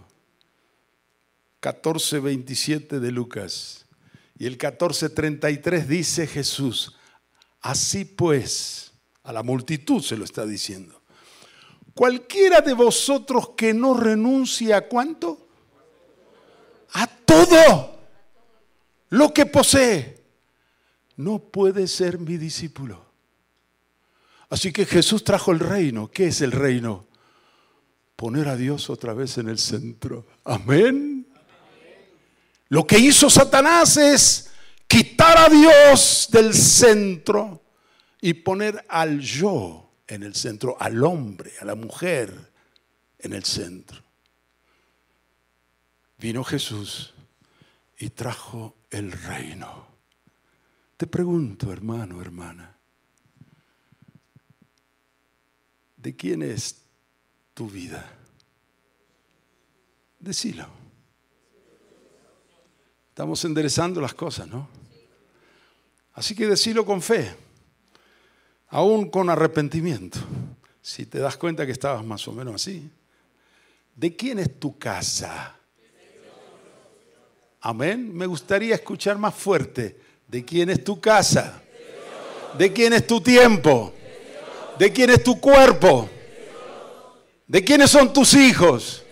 14:27 1.59 3.01
de 3.01 3.11
Lucas. 3.11 3.85
Y 4.39 4.45
el 4.45 4.57
14:33 4.57 5.87
dice 5.87 6.25
Jesús, 6.25 6.95
así 7.59 8.05
pues, 8.05 8.93
a 9.23 9.33
la 9.33 9.43
multitud 9.43 10.01
se 10.01 10.15
lo 10.15 10.23
está 10.23 10.45
diciendo. 10.45 11.01
Cualquiera 11.93 12.61
de 12.61 12.73
vosotros 12.73 13.49
que 13.57 13.73
no 13.73 13.93
renuncie 13.93 14.73
a 14.73 14.87
cuánto? 14.87 15.49
A 16.93 17.07
todo 17.07 17.99
lo 19.09 19.33
que 19.33 19.45
posee 19.45 20.23
no 21.17 21.39
puede 21.39 21.87
ser 21.87 22.19
mi 22.19 22.37
discípulo. 22.37 23.06
Así 24.49 24.71
que 24.71 24.85
Jesús 24.85 25.23
trajo 25.23 25.51
el 25.51 25.59
reino. 25.59 26.09
¿Qué 26.09 26.27
es 26.27 26.41
el 26.41 26.51
reino? 26.51 27.05
Poner 28.15 28.47
a 28.47 28.55
Dios 28.55 28.89
otra 28.89 29.13
vez 29.13 29.37
en 29.37 29.49
el 29.49 29.59
centro. 29.59 30.25
Amén. 30.43 31.27
Lo 32.69 32.85
que 32.85 32.97
hizo 32.97 33.29
Satanás 33.29 33.97
es 33.97 34.51
quitar 34.87 35.37
a 35.37 35.49
Dios 35.49 36.29
del 36.31 36.53
centro 36.53 37.61
y 38.21 38.33
poner 38.33 38.85
al 38.89 39.19
yo 39.19 39.91
en 40.07 40.23
el 40.23 40.33
centro, 40.35 40.77
al 40.79 41.03
hombre, 41.03 41.51
a 41.61 41.65
la 41.65 41.75
mujer 41.75 42.51
en 43.19 43.33
el 43.33 43.43
centro. 43.43 44.01
Vino 46.17 46.43
Jesús 46.43 47.13
y 47.99 48.09
trajo 48.09 48.75
el 48.89 49.11
reino. 49.11 49.87
Te 50.95 51.05
pregunto, 51.05 51.71
hermano, 51.71 52.21
hermana, 52.21 52.76
¿de 55.97 56.15
quién 56.15 56.41
es 56.43 56.77
tu 57.53 57.67
vida? 57.69 58.09
Decilo. 60.19 60.67
Estamos 63.09 63.43
enderezando 63.45 63.99
las 63.99 64.13
cosas, 64.13 64.47
¿no? 64.47 64.69
Así 66.13 66.35
que 66.35 66.47
decilo 66.47 66.85
con 66.85 67.01
fe, 67.01 67.35
aún 68.69 69.09
con 69.09 69.29
arrepentimiento. 69.29 70.19
Si 70.81 71.05
te 71.05 71.19
das 71.19 71.35
cuenta 71.35 71.65
que 71.65 71.71
estabas 71.71 72.05
más 72.05 72.27
o 72.27 72.31
menos 72.31 72.55
así. 72.55 72.89
¿De 73.95 74.15
quién 74.15 74.39
es 74.39 74.59
tu 74.59 74.77
casa? 74.77 75.55
Amén. 77.61 78.15
Me 78.15 78.25
gustaría 78.25 78.75
escuchar 78.75 79.17
más 79.17 79.35
fuerte. 79.35 79.99
¿De 80.27 80.45
quién 80.45 80.69
es 80.69 80.83
tu 80.83 81.01
casa? 81.01 81.61
¿De 82.57 82.71
quién 82.71 82.93
es 82.93 83.05
tu 83.05 83.19
tiempo? 83.19 83.93
¿De 84.77 84.91
quién 84.93 85.09
es 85.09 85.23
tu 85.23 85.39
cuerpo? 85.39 86.09
¿De 87.47 87.63
quiénes 87.63 87.89
son 87.89 88.11
tus 88.11 88.33
hijos? 88.33 89.03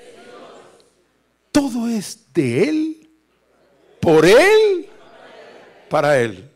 Todo 1.51 1.87
es 1.87 2.33
de 2.33 2.69
Él, 2.69 3.09
por 3.99 4.25
Él, 4.25 4.89
para 5.89 6.19
Él. 6.19 6.49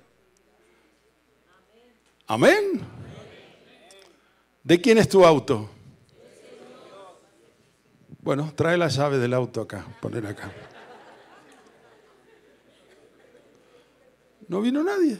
Amén. 2.28 2.82
¿De 4.63 4.80
quién 4.80 4.98
es 4.98 5.08
tu 5.08 5.26
auto? 5.26 5.69
Bueno, 8.22 8.52
trae 8.54 8.78
la 8.78 8.89
llave 8.89 9.17
del 9.17 9.34
auto 9.34 9.62
acá, 9.62 9.88
poner 10.02 10.28
acá. 10.28 10.52
No 14.48 14.62
vino 14.62 14.84
nadie. 14.84 15.17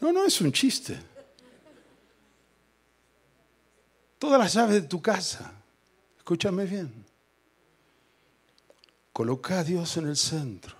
No, 0.00 0.12
no 0.12 0.26
es 0.26 0.40
un 0.40 0.50
chiste. 0.50 1.11
Todas 4.22 4.38
las 4.38 4.52
llaves 4.54 4.74
de 4.82 4.82
tu 4.82 5.02
casa, 5.02 5.52
escúchame 6.16 6.64
bien. 6.64 7.04
Coloca 9.12 9.58
a 9.58 9.64
Dios 9.64 9.96
en 9.96 10.06
el 10.06 10.16
centro. 10.16 10.76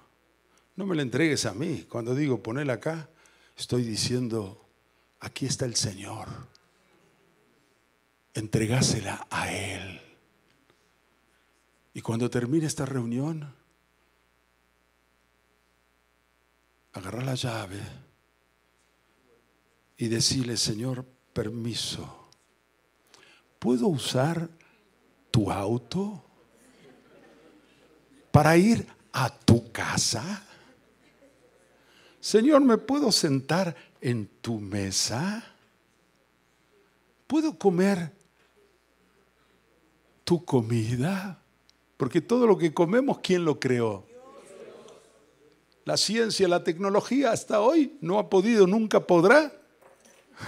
No 0.76 0.86
me 0.86 0.94
la 0.94 1.02
entregues 1.02 1.44
a 1.46 1.52
mí. 1.52 1.84
Cuando 1.88 2.14
digo 2.14 2.40
ponela 2.40 2.74
acá, 2.74 3.08
estoy 3.56 3.82
diciendo, 3.82 4.64
aquí 5.18 5.46
está 5.46 5.64
el 5.64 5.74
Señor. 5.74 6.28
Entregásela 8.32 9.26
a 9.28 9.52
Él. 9.52 10.00
Y 11.94 12.00
cuando 12.00 12.30
termine 12.30 12.66
esta 12.66 12.86
reunión, 12.86 13.52
agarrar 16.92 17.24
la 17.24 17.34
llave 17.34 17.80
y 19.96 20.06
decirle, 20.06 20.56
Señor, 20.56 21.04
permiso, 21.32 22.21
¿puedo 23.62 23.86
usar 23.86 24.48
tu 25.30 25.48
auto 25.48 26.20
para 28.32 28.56
ir 28.56 28.84
a 29.12 29.30
tu 29.30 29.70
casa? 29.70 30.44
Señor, 32.18 32.62
¿me 32.62 32.76
puedo 32.76 33.12
sentar 33.12 33.76
en 34.00 34.26
tu 34.40 34.58
mesa? 34.58 35.44
¿Puedo 37.28 37.56
comer 37.56 38.10
tu 40.24 40.44
comida? 40.44 41.40
Porque 41.96 42.20
todo 42.20 42.48
lo 42.48 42.58
que 42.58 42.74
comemos, 42.74 43.20
¿quién 43.20 43.44
lo 43.44 43.60
creó? 43.60 44.04
La 45.84 45.96
ciencia, 45.96 46.48
la 46.48 46.64
tecnología 46.64 47.30
hasta 47.30 47.60
hoy 47.60 47.96
no 48.00 48.18
ha 48.18 48.28
podido, 48.28 48.66
nunca 48.66 49.06
podrá. 49.06 49.61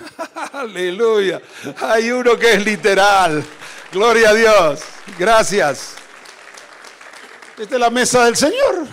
Aleluya. 0.53 1.41
Hay 1.81 2.11
uno 2.11 2.37
que 2.37 2.55
es 2.55 2.65
literal. 2.65 3.45
Gloria 3.93 4.31
a 4.31 4.35
Dios. 4.35 4.83
Gracias. 5.19 5.97
Esta 7.59 7.75
es 7.75 7.81
la 7.81 7.91
mesa 7.91 8.25
del 8.25 8.37
Señor. 8.37 8.87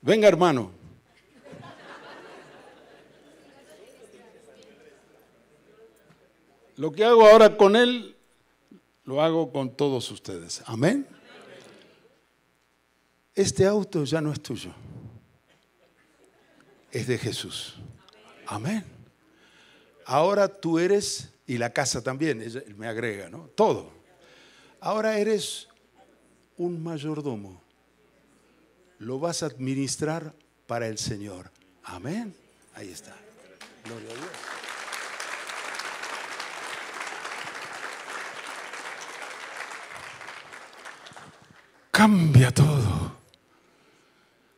Venga, 0.00 0.28
hermano. 0.28 0.70
Lo 6.76 6.92
que 6.92 7.04
hago 7.04 7.26
ahora 7.26 7.56
con 7.56 7.76
él, 7.76 8.16
lo 9.04 9.22
hago 9.22 9.52
con 9.52 9.76
todos 9.76 10.10
ustedes. 10.10 10.62
Amén. 10.66 11.06
Este 13.34 13.66
auto 13.66 14.04
ya 14.04 14.20
no 14.20 14.32
es 14.32 14.40
tuyo. 14.40 14.72
Es 16.90 17.06
de 17.06 17.18
Jesús. 17.18 17.76
Amén. 18.46 18.84
Ahora 20.06 20.48
tú 20.48 20.78
eres, 20.78 21.30
y 21.46 21.58
la 21.58 21.72
casa 21.72 22.02
también, 22.02 22.44
me 22.76 22.86
agrega, 22.86 23.28
¿no? 23.28 23.48
Todo. 23.54 23.90
Ahora 24.80 25.18
eres 25.18 25.68
un 26.56 26.82
mayordomo. 26.82 27.62
Lo 28.98 29.18
vas 29.18 29.42
a 29.42 29.46
administrar 29.46 30.34
para 30.66 30.86
el 30.88 30.98
Señor. 30.98 31.50
Amén. 31.82 32.34
Ahí 32.74 32.90
está. 32.90 33.14
Gloria 33.84 34.10
a 34.10 34.14
Dios. 34.14 34.28
Cambia 41.90 42.50
todo. 42.50 43.16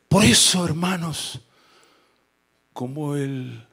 Por 0.08 0.24
eso, 0.24 0.64
hermanos, 0.64 1.40
como 2.72 3.14
el, 3.16 3.66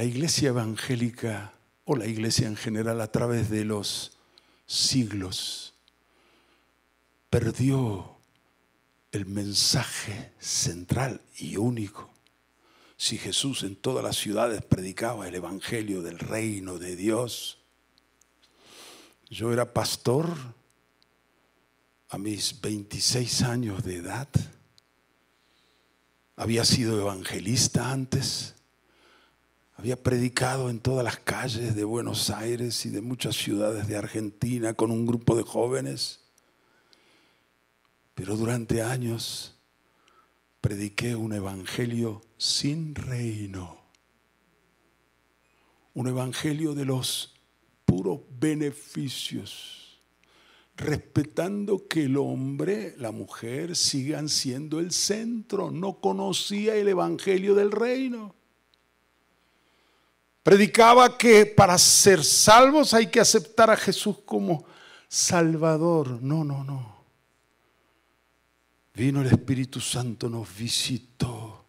la 0.00 0.06
iglesia 0.06 0.48
evangélica 0.48 1.52
o 1.84 1.94
la 1.94 2.06
iglesia 2.06 2.48
en 2.48 2.56
general 2.56 3.02
a 3.02 3.12
través 3.12 3.50
de 3.50 3.66
los 3.66 4.16
siglos 4.64 5.74
perdió 7.28 8.16
el 9.12 9.26
mensaje 9.26 10.32
central 10.38 11.20
y 11.36 11.58
único. 11.58 12.08
Si 12.96 13.18
Jesús 13.18 13.62
en 13.62 13.76
todas 13.76 14.02
las 14.02 14.16
ciudades 14.16 14.64
predicaba 14.64 15.28
el 15.28 15.34
Evangelio 15.34 16.00
del 16.00 16.18
reino 16.18 16.78
de 16.78 16.96
Dios, 16.96 17.58
yo 19.28 19.52
era 19.52 19.74
pastor 19.74 20.34
a 22.08 22.16
mis 22.16 22.58
26 22.62 23.42
años 23.42 23.84
de 23.84 23.96
edad, 23.96 24.28
había 26.36 26.64
sido 26.64 26.98
evangelista 26.98 27.92
antes, 27.92 28.54
había 29.80 29.96
predicado 29.96 30.68
en 30.68 30.78
todas 30.78 31.02
las 31.02 31.18
calles 31.20 31.74
de 31.74 31.84
Buenos 31.84 32.28
Aires 32.28 32.84
y 32.84 32.90
de 32.90 33.00
muchas 33.00 33.34
ciudades 33.34 33.88
de 33.88 33.96
Argentina 33.96 34.74
con 34.74 34.90
un 34.90 35.06
grupo 35.06 35.34
de 35.34 35.42
jóvenes. 35.42 36.20
Pero 38.14 38.36
durante 38.36 38.82
años 38.82 39.56
prediqué 40.60 41.16
un 41.16 41.32
evangelio 41.32 42.20
sin 42.36 42.94
reino. 42.94 43.78
Un 45.94 46.08
evangelio 46.08 46.74
de 46.74 46.84
los 46.84 47.32
puros 47.86 48.20
beneficios, 48.38 50.02
respetando 50.76 51.88
que 51.88 52.04
el 52.04 52.18
hombre, 52.18 52.96
la 52.98 53.12
mujer 53.12 53.74
sigan 53.74 54.28
siendo 54.28 54.78
el 54.78 54.92
centro. 54.92 55.70
No 55.70 56.02
conocía 56.02 56.74
el 56.74 56.88
evangelio 56.88 57.54
del 57.54 57.72
reino. 57.72 58.34
Predicaba 60.42 61.18
que 61.18 61.44
para 61.44 61.76
ser 61.76 62.24
salvos 62.24 62.94
hay 62.94 63.08
que 63.08 63.20
aceptar 63.20 63.70
a 63.70 63.76
Jesús 63.76 64.18
como 64.24 64.64
Salvador. 65.06 66.22
No, 66.22 66.44
no, 66.44 66.64
no. 66.64 67.04
Vino 68.94 69.20
el 69.20 69.26
Espíritu 69.26 69.80
Santo, 69.80 70.28
nos 70.28 70.54
visitó 70.56 71.66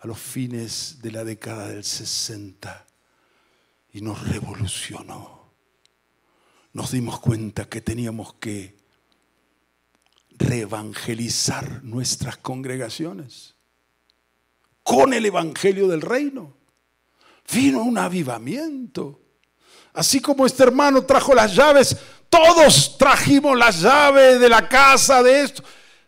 a 0.00 0.06
los 0.06 0.18
fines 0.18 1.00
de 1.00 1.12
la 1.12 1.24
década 1.24 1.68
del 1.68 1.84
60 1.84 2.86
y 3.92 4.00
nos 4.00 4.26
revolucionó. 4.28 5.52
Nos 6.72 6.92
dimos 6.92 7.20
cuenta 7.20 7.68
que 7.68 7.80
teníamos 7.80 8.34
que 8.34 8.76
reevangelizar 10.30 11.82
nuestras 11.82 12.36
congregaciones 12.36 13.54
con 14.82 15.12
el 15.12 15.26
Evangelio 15.26 15.88
del 15.88 16.02
Reino 16.02 16.57
vino 17.52 17.82
un 17.82 17.98
avivamiento. 17.98 19.20
Así 19.94 20.20
como 20.20 20.46
este 20.46 20.62
hermano 20.62 21.02
trajo 21.02 21.34
las 21.34 21.54
llaves, 21.54 21.96
todos 22.28 22.96
trajimos 22.98 23.56
las 23.56 23.80
llaves 23.80 24.38
de 24.38 24.48
la 24.48 24.68
casa, 24.68 25.22
de 25.22 25.42
esto. 25.42 25.62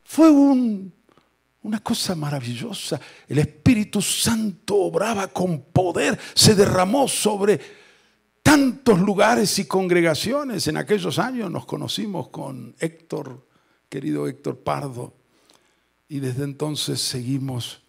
Fue 0.05 0.31
una 0.31 1.81
cosa 1.83 2.15
maravillosa. 2.15 3.01
El 3.27 3.39
Espíritu 3.39 4.03
Santo 4.03 4.77
obraba 4.77 5.29
con 5.29 5.63
poder, 5.63 6.19
se 6.35 6.55
derramó 6.55 7.09
sobre 7.09 7.61
tantos 8.43 9.01
lugares 9.01 9.59
y 9.59 9.67
congregaciones. 9.67 10.67
En 10.69 10.77
aquellos 10.77 11.19
años 11.19 11.51
nos 11.51 11.67
conocimos 11.67 12.29
con 12.29 12.75
Héctor, 12.79 13.47
querido 13.89 14.29
Héctor 14.29 14.59
Pardo, 14.59 15.15
y 16.09 16.21
desde 16.21 16.45
entonces 16.45 17.01
seguimos. 17.01 17.83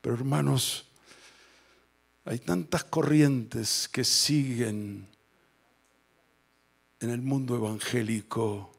Pero 0.00 0.14
hermanos, 0.14 0.85
hay 2.26 2.40
tantas 2.40 2.82
corrientes 2.82 3.88
que 3.88 4.02
siguen 4.02 5.06
en 6.98 7.10
el 7.10 7.22
mundo 7.22 7.54
evangélico. 7.54 8.72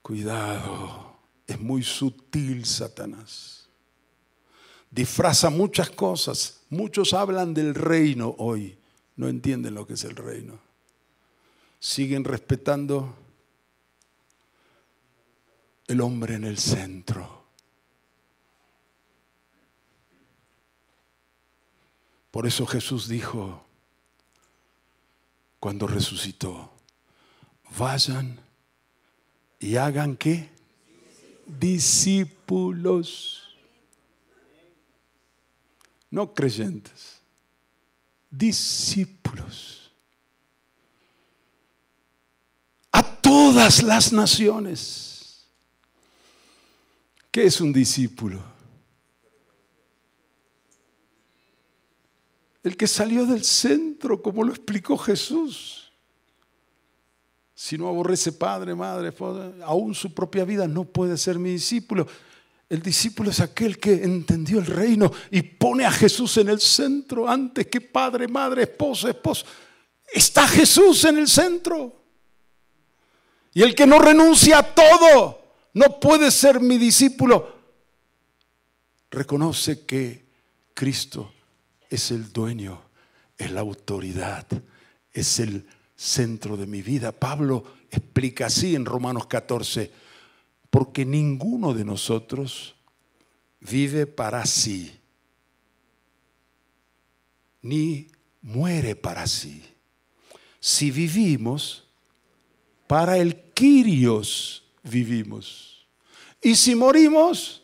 Cuidado, 0.00 1.18
es 1.46 1.60
muy 1.60 1.82
sutil 1.82 2.64
Satanás. 2.64 3.68
Disfraza 4.90 5.50
muchas 5.50 5.90
cosas. 5.90 6.62
Muchos 6.70 7.12
hablan 7.12 7.52
del 7.52 7.74
reino 7.74 8.34
hoy, 8.38 8.78
no 9.16 9.28
entienden 9.28 9.74
lo 9.74 9.86
que 9.86 9.94
es 9.94 10.04
el 10.04 10.16
reino. 10.16 10.58
Siguen 11.78 12.24
respetando 12.24 13.14
el 15.86 16.00
hombre 16.00 16.36
en 16.36 16.44
el 16.44 16.56
centro. 16.56 17.39
Por 22.30 22.46
eso 22.46 22.66
Jesús 22.66 23.08
dijo, 23.08 23.64
cuando 25.58 25.86
resucitó, 25.86 26.72
vayan 27.76 28.38
y 29.58 29.76
hagan 29.76 30.16
qué? 30.16 30.48
Discípulos. 31.46 33.36
No 36.10 36.34
creyentes, 36.34 37.20
discípulos. 38.30 39.92
A 42.92 43.02
todas 43.02 43.82
las 43.82 44.12
naciones. 44.12 45.44
¿Qué 47.30 47.44
es 47.44 47.60
un 47.60 47.72
discípulo? 47.72 48.42
El 52.62 52.76
que 52.76 52.86
salió 52.86 53.26
del 53.26 53.44
centro, 53.44 54.20
como 54.20 54.44
lo 54.44 54.50
explicó 54.50 54.96
Jesús. 54.98 55.92
Si 57.54 57.76
no 57.76 57.88
aborrece 57.88 58.32
padre, 58.32 58.74
madre, 58.74 59.12
aún 59.64 59.94
su 59.94 60.14
propia 60.14 60.44
vida, 60.44 60.66
no 60.66 60.84
puede 60.84 61.16
ser 61.16 61.38
mi 61.38 61.52
discípulo. 61.52 62.06
El 62.68 62.82
discípulo 62.82 63.30
es 63.30 63.40
aquel 63.40 63.78
que 63.78 64.04
entendió 64.04 64.58
el 64.58 64.66
reino 64.66 65.10
y 65.30 65.42
pone 65.42 65.84
a 65.84 65.90
Jesús 65.90 66.36
en 66.36 66.48
el 66.48 66.60
centro 66.60 67.28
antes 67.28 67.66
que 67.66 67.80
padre, 67.80 68.28
madre, 68.28 68.62
esposo, 68.62 69.08
esposo. 69.08 69.44
Está 70.12 70.46
Jesús 70.46 71.04
en 71.04 71.18
el 71.18 71.28
centro. 71.28 71.96
Y 73.52 73.62
el 73.62 73.74
que 73.74 73.86
no 73.86 73.98
renuncia 73.98 74.58
a 74.58 74.74
todo 74.74 75.42
no 75.74 76.00
puede 76.00 76.30
ser 76.30 76.60
mi 76.60 76.78
discípulo. 76.78 77.56
Reconoce 79.10 79.84
que 79.84 80.24
Cristo 80.72 81.32
es 81.90 82.12
el 82.12 82.32
dueño, 82.32 82.80
es 83.36 83.50
la 83.50 83.60
autoridad, 83.60 84.46
es 85.12 85.40
el 85.40 85.66
centro 85.96 86.56
de 86.56 86.66
mi 86.66 86.80
vida. 86.80 87.12
Pablo 87.12 87.64
explica 87.90 88.46
así 88.46 88.74
en 88.74 88.86
Romanos 88.86 89.26
14, 89.26 89.90
porque 90.70 91.04
ninguno 91.04 91.74
de 91.74 91.84
nosotros 91.84 92.76
vive 93.60 94.06
para 94.06 94.46
sí, 94.46 94.98
ni 97.60 98.08
muere 98.40 98.94
para 98.96 99.26
sí. 99.26 99.62
Si 100.60 100.90
vivimos, 100.90 101.88
para 102.86 103.18
el 103.18 103.36
Quirios 103.52 104.64
vivimos. 104.82 105.86
Y 106.42 106.54
si 106.54 106.74
morimos, 106.74 107.62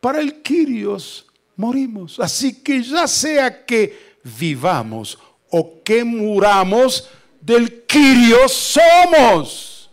para 0.00 0.20
el 0.20 0.42
Quirios 0.42 1.29
morimos. 1.60 2.18
Así 2.18 2.62
que 2.62 2.82
ya 2.82 3.06
sea 3.06 3.64
que 3.64 4.16
vivamos 4.24 5.18
o 5.50 5.82
que 5.84 6.02
muramos, 6.02 7.08
del 7.40 7.84
Quirio 7.84 8.48
somos. 8.48 9.90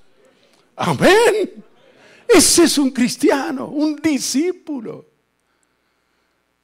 Amén. 0.75 1.63
Ese 2.27 2.63
es 2.63 2.77
un 2.77 2.91
cristiano, 2.91 3.67
un 3.67 3.95
discípulo. 3.95 5.05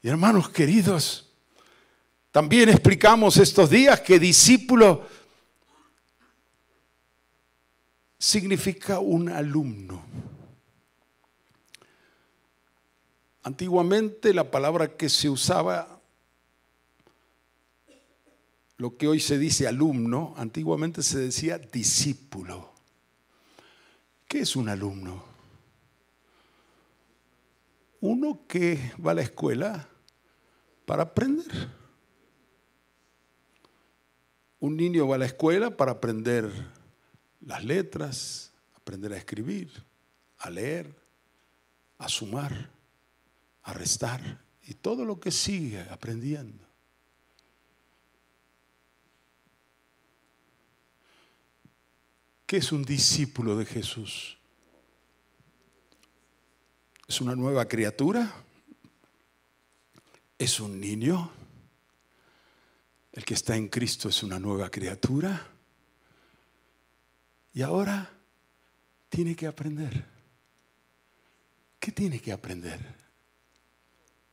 Y 0.02 0.10
hermanos 0.10 0.50
queridos, 0.50 1.30
también 2.32 2.70
explicamos 2.70 3.38
estos 3.38 3.70
días 3.70 4.02
que 4.02 4.20
discípulo 4.20 5.08
significa 8.20 9.00
un 9.00 9.30
alumno. 9.30 10.04
Antiguamente 13.44 14.34
la 14.34 14.50
palabra 14.50 14.96
que 14.96 15.10
se 15.10 15.30
usaba, 15.30 16.00
lo 18.78 18.98
que 18.98 19.08
hoy 19.10 19.20
se 19.20 19.38
dice 19.38 19.68
alumno, 19.68 20.34
antiguamente 20.38 21.04
se 21.04 21.20
decía 21.20 21.58
discípulo. 21.58 22.72
¿Qué 24.30 24.40
es 24.40 24.56
un 24.56 24.70
alumno? 24.70 25.26
Uno 28.00 28.40
que 28.48 28.94
va 29.06 29.12
a 29.12 29.16
la 29.16 29.22
escuela 29.24 29.90
para 30.86 31.04
aprender. 31.04 31.70
Un 34.62 34.78
niño 34.78 35.06
va 35.06 35.16
a 35.16 35.20
la 35.20 35.26
escuela 35.26 35.76
para 35.76 35.92
aprender 35.92 36.50
las 37.42 37.66
letras, 37.66 38.54
aprender 38.74 39.12
a 39.12 39.18
escribir, 39.18 39.84
a 40.38 40.50
leer, 40.50 40.96
a 41.98 42.08
sumar 42.08 42.73
a 43.64 43.74
restar 43.74 44.44
y 44.64 44.76
todo 44.76 45.06
lo 45.06 45.20
que 45.20 45.32
sigue 45.32 45.82
aprendiendo. 45.90 46.64
¿Qué 52.46 52.58
es 52.58 52.72
un 52.72 52.84
discípulo 52.84 53.58
de 53.58 53.66
Jesús? 53.66 54.38
¿Es 57.08 57.20
una 57.20 57.36
nueva 57.36 57.68
criatura? 57.68 58.32
¿Es 60.38 60.60
un 60.60 60.80
niño? 60.80 61.32
El 63.12 63.26
que 63.26 63.34
está 63.34 63.56
en 63.56 63.70
Cristo 63.70 64.10
es 64.10 64.24
una 64.24 64.40
nueva 64.40 64.70
criatura. 64.70 65.48
Y 67.54 67.62
ahora 67.62 68.10
tiene 69.10 69.36
que 69.36 69.48
aprender. 69.48 70.06
¿Qué 71.80 71.92
tiene 71.92 72.20
que 72.20 72.32
aprender? 72.32 73.03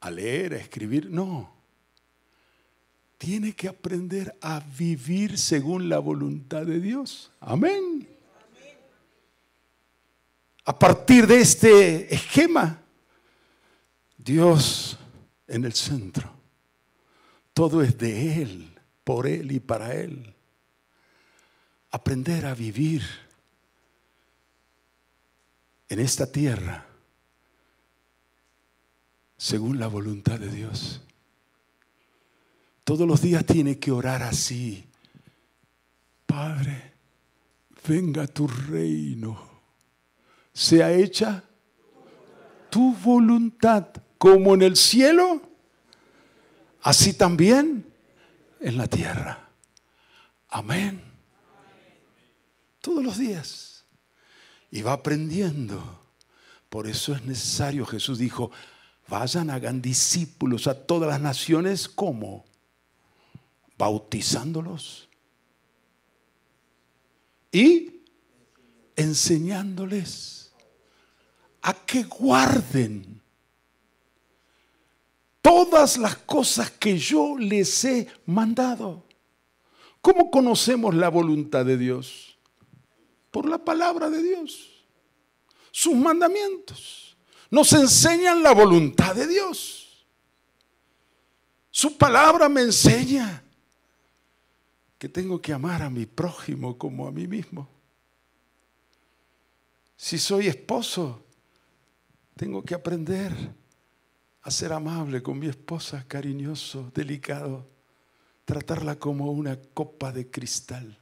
A 0.00 0.10
leer, 0.10 0.54
a 0.54 0.56
escribir, 0.56 1.10
no. 1.10 1.52
Tiene 3.18 3.52
que 3.52 3.68
aprender 3.68 4.36
a 4.40 4.60
vivir 4.60 5.36
según 5.36 5.88
la 5.88 5.98
voluntad 5.98 6.64
de 6.64 6.80
Dios. 6.80 7.30
Amén. 7.38 8.08
A 10.64 10.78
partir 10.78 11.26
de 11.26 11.40
este 11.40 12.14
esquema, 12.14 12.80
Dios 14.16 14.98
en 15.46 15.64
el 15.64 15.74
centro. 15.74 16.30
Todo 17.52 17.82
es 17.82 17.98
de 17.98 18.42
Él, 18.42 18.78
por 19.04 19.26
Él 19.26 19.52
y 19.52 19.60
para 19.60 19.94
Él. 19.94 20.34
Aprender 21.90 22.46
a 22.46 22.54
vivir 22.54 23.02
en 25.88 25.98
esta 25.98 26.30
tierra 26.30 26.89
según 29.40 29.80
la 29.80 29.86
voluntad 29.86 30.38
de 30.38 30.50
Dios. 30.50 31.00
Todos 32.84 33.08
los 33.08 33.22
días 33.22 33.46
tiene 33.46 33.78
que 33.78 33.90
orar 33.90 34.22
así. 34.22 34.84
Padre, 36.26 36.92
venga 37.88 38.26
tu 38.26 38.46
reino. 38.46 39.40
Sea 40.52 40.92
hecha 40.92 41.42
tu 42.68 42.94
voluntad, 42.96 43.86
como 44.18 44.52
en 44.52 44.60
el 44.60 44.76
cielo, 44.76 45.40
así 46.82 47.14
también 47.14 47.90
en 48.60 48.76
la 48.76 48.88
tierra. 48.88 49.48
Amén. 50.50 51.02
Todos 52.82 53.02
los 53.02 53.16
días. 53.16 53.86
Y 54.70 54.82
va 54.82 54.92
aprendiendo. 54.92 55.98
Por 56.68 56.86
eso 56.86 57.14
es 57.14 57.24
necesario, 57.24 57.86
Jesús 57.86 58.18
dijo, 58.18 58.50
Vayan, 59.10 59.50
hagan 59.50 59.82
discípulos 59.82 60.68
a 60.68 60.74
todas 60.86 61.08
las 61.08 61.20
naciones, 61.20 61.88
¿cómo? 61.88 62.44
Bautizándolos 63.76 65.08
y 67.50 68.02
enseñándoles 68.94 70.52
a 71.60 71.74
que 71.74 72.04
guarden 72.04 73.20
todas 75.42 75.98
las 75.98 76.16
cosas 76.18 76.70
que 76.70 76.96
yo 76.96 77.36
les 77.36 77.84
he 77.84 78.06
mandado. 78.26 79.04
¿Cómo 80.00 80.30
conocemos 80.30 80.94
la 80.94 81.08
voluntad 81.08 81.66
de 81.66 81.76
Dios? 81.76 82.38
Por 83.32 83.48
la 83.48 83.58
palabra 83.58 84.08
de 84.08 84.22
Dios, 84.22 84.84
sus 85.72 85.96
mandamientos 85.96 87.09
nos 87.50 87.72
enseñan 87.72 88.42
la 88.42 88.52
voluntad 88.52 89.14
de 89.14 89.26
Dios. 89.26 90.06
Su 91.70 91.96
palabra 91.96 92.48
me 92.48 92.62
enseña 92.62 93.42
que 94.98 95.08
tengo 95.08 95.40
que 95.40 95.52
amar 95.52 95.82
a 95.82 95.90
mi 95.90 96.06
prójimo 96.06 96.76
como 96.78 97.06
a 97.08 97.10
mí 97.10 97.26
mismo. 97.26 97.68
Si 99.96 100.18
soy 100.18 100.46
esposo, 100.46 101.24
tengo 102.36 102.62
que 102.62 102.74
aprender 102.74 103.32
a 104.42 104.50
ser 104.50 104.72
amable 104.72 105.22
con 105.22 105.38
mi 105.38 105.48
esposa, 105.48 106.04
cariñoso, 106.06 106.90
delicado, 106.94 107.68
tratarla 108.44 108.96
como 108.96 109.30
una 109.30 109.58
copa 109.74 110.12
de 110.12 110.30
cristal, 110.30 110.98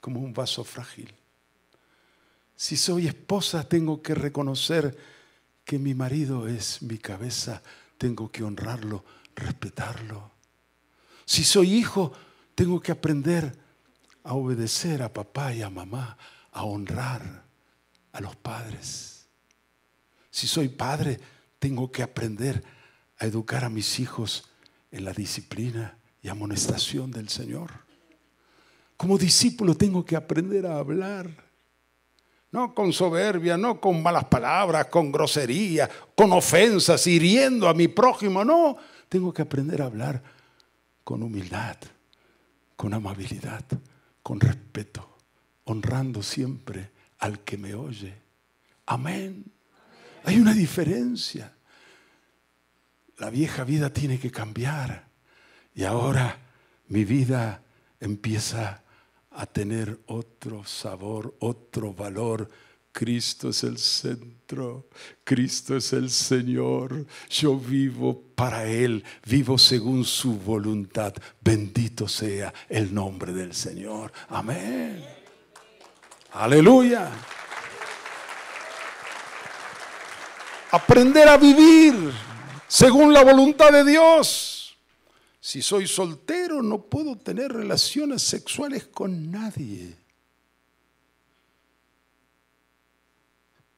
como 0.00 0.20
un 0.20 0.32
vaso 0.32 0.64
frágil. 0.64 1.14
Si 2.54 2.76
soy 2.76 3.06
esposa, 3.06 3.68
tengo 3.68 4.00
que 4.00 4.14
reconocer 4.14 4.96
que 5.66 5.80
mi 5.80 5.94
marido 5.94 6.46
es 6.46 6.80
mi 6.80 6.96
cabeza, 6.96 7.60
tengo 7.98 8.30
que 8.30 8.44
honrarlo, 8.44 9.04
respetarlo. 9.34 10.30
Si 11.24 11.42
soy 11.42 11.74
hijo, 11.74 12.12
tengo 12.54 12.80
que 12.80 12.92
aprender 12.92 13.52
a 14.22 14.34
obedecer 14.34 15.02
a 15.02 15.12
papá 15.12 15.52
y 15.52 15.62
a 15.62 15.68
mamá, 15.68 16.16
a 16.52 16.62
honrar 16.62 17.44
a 18.12 18.20
los 18.20 18.36
padres. 18.36 19.26
Si 20.30 20.46
soy 20.46 20.68
padre, 20.68 21.18
tengo 21.58 21.90
que 21.90 22.04
aprender 22.04 22.62
a 23.18 23.26
educar 23.26 23.64
a 23.64 23.68
mis 23.68 23.98
hijos 23.98 24.48
en 24.92 25.04
la 25.04 25.12
disciplina 25.12 25.98
y 26.22 26.28
amonestación 26.28 27.10
del 27.10 27.28
Señor. 27.28 27.72
Como 28.96 29.18
discípulo 29.18 29.74
tengo 29.74 30.04
que 30.04 30.14
aprender 30.14 30.64
a 30.64 30.78
hablar 30.78 31.45
no 32.52 32.74
con 32.74 32.92
soberbia, 32.92 33.56
no 33.56 33.80
con 33.80 34.02
malas 34.02 34.24
palabras, 34.24 34.86
con 34.86 35.12
grosería, 35.12 35.88
con 36.14 36.32
ofensas, 36.32 37.06
hiriendo 37.06 37.68
a 37.68 37.74
mi 37.74 37.88
prójimo. 37.88 38.44
No, 38.44 38.76
tengo 39.08 39.32
que 39.32 39.42
aprender 39.42 39.82
a 39.82 39.86
hablar 39.86 40.22
con 41.04 41.22
humildad, 41.22 41.76
con 42.76 42.94
amabilidad, 42.94 43.64
con 44.22 44.40
respeto, 44.40 45.18
honrando 45.64 46.22
siempre 46.22 46.90
al 47.18 47.40
que 47.40 47.58
me 47.58 47.74
oye. 47.74 48.14
Amén. 48.86 49.44
Hay 50.24 50.38
una 50.38 50.52
diferencia. 50.52 51.52
La 53.18 53.30
vieja 53.30 53.64
vida 53.64 53.90
tiene 53.90 54.18
que 54.18 54.30
cambiar 54.30 55.08
y 55.74 55.84
ahora 55.84 56.38
mi 56.88 57.04
vida 57.04 57.62
empieza 58.00 58.82
a 59.36 59.46
tener 59.46 59.98
otro 60.06 60.64
sabor, 60.64 61.34
otro 61.40 61.92
valor. 61.92 62.48
Cristo 62.90 63.50
es 63.50 63.62
el 63.62 63.76
centro, 63.76 64.88
Cristo 65.22 65.76
es 65.76 65.92
el 65.92 66.10
Señor. 66.10 67.04
Yo 67.28 67.58
vivo 67.58 68.22
para 68.34 68.64
Él, 68.64 69.04
vivo 69.26 69.58
según 69.58 70.04
su 70.04 70.38
voluntad. 70.38 71.12
Bendito 71.42 72.08
sea 72.08 72.54
el 72.70 72.94
nombre 72.94 73.34
del 73.34 73.52
Señor. 73.52 74.10
Amén. 74.30 75.04
Aleluya. 76.32 77.10
Aprender 80.70 81.28
a 81.28 81.36
vivir 81.36 81.94
según 82.66 83.12
la 83.12 83.22
voluntad 83.22 83.70
de 83.72 83.84
Dios. 83.84 84.55
Si 85.46 85.62
soy 85.62 85.86
soltero 85.86 86.60
no 86.60 86.82
puedo 86.82 87.14
tener 87.14 87.52
relaciones 87.52 88.22
sexuales 88.22 88.86
con 88.86 89.30
nadie. 89.30 89.96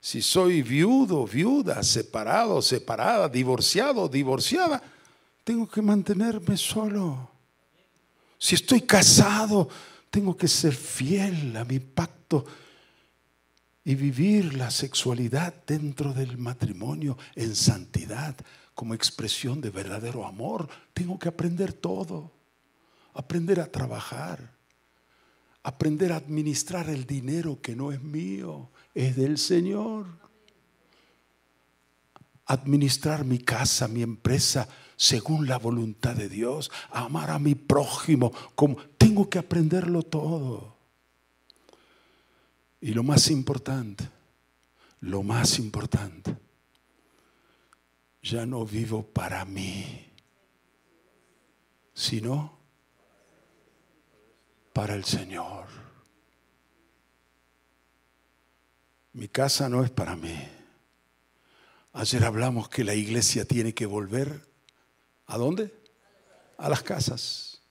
Si 0.01 0.23
soy 0.23 0.63
viudo, 0.63 1.27
viuda, 1.27 1.83
separado, 1.83 2.63
separada, 2.63 3.29
divorciado, 3.29 4.09
divorciada, 4.09 4.83
tengo 5.45 5.69
que 5.69 5.83
mantenerme 5.83 6.57
solo. 6.57 7.33
Si 8.39 8.55
estoy 8.55 8.81
casado, 8.81 9.69
tengo 10.09 10.35
que 10.35 10.49
ser 10.49 10.75
fiel 10.75 11.55
a 11.55 11.67
mi 11.67 11.81
pacto 11.81 12.47
y 13.85 13.95
vivir 13.95 14.55
la 14.55 14.71
sexualidad 14.71 15.53
dentro 15.67 16.15
del 16.15 16.39
matrimonio 16.39 17.19
en 17.35 17.55
santidad 17.55 18.35
como 18.79 18.95
expresión 18.95 19.61
de 19.61 19.71
verdadero 19.71 20.25
amor. 20.25 20.69
Tengo 20.95 21.19
que 21.19 21.29
aprender 21.29 21.73
todo, 21.73 22.31
aprender 23.13 23.59
a 23.59 23.67
trabajar, 23.67 24.55
aprender 25.65 26.13
a 26.13 26.17
administrar 26.19 26.89
el 26.89 27.05
dinero 27.05 27.61
que 27.61 27.75
no 27.75 27.91
es 27.91 28.01
mío, 28.01 28.71
es 28.95 29.17
del 29.17 29.37
Señor. 29.37 30.07
Administrar 32.47 33.25
mi 33.25 33.41
casa, 33.41 33.89
mi 33.89 34.03
empresa, 34.03 34.69
según 34.95 35.49
la 35.49 35.59
voluntad 35.59 36.15
de 36.15 36.29
Dios, 36.29 36.71
amar 36.93 37.31
a 37.31 37.41
mi 37.41 37.57
prójimo, 37.57 38.33
como 38.55 38.77
tengo 38.97 39.29
que 39.29 39.41
aprenderlo 39.41 40.05
todo. 40.05 40.77
Y 42.81 42.93
lo 42.95 43.03
más 43.03 43.29
importante, 43.29 44.09
lo 45.01 45.25
más 45.25 45.59
importante, 45.59 46.37
ya 48.23 48.47
no 48.47 48.65
vivo 48.65 49.03
para 49.03 49.45
mí, 49.45 50.13
sino 51.95 52.59
para 54.73 54.95
el 54.95 55.05
Señor. 55.05 55.67
Mi 59.13 59.29
casa 59.29 59.69
no 59.69 59.83
es 59.85 59.91
para 59.91 60.15
mí. 60.15 60.37
Ayer 61.93 62.25
hablamos 62.25 62.69
que 62.69 62.85
la 62.85 62.95
iglesia 62.95 63.45
tiene 63.45 63.75
que 63.75 63.87
volver 63.87 64.49
¿a 65.29 65.37
dónde? 65.37 65.73
A 66.57 66.69
las 66.69 66.83
casas. 66.83 67.63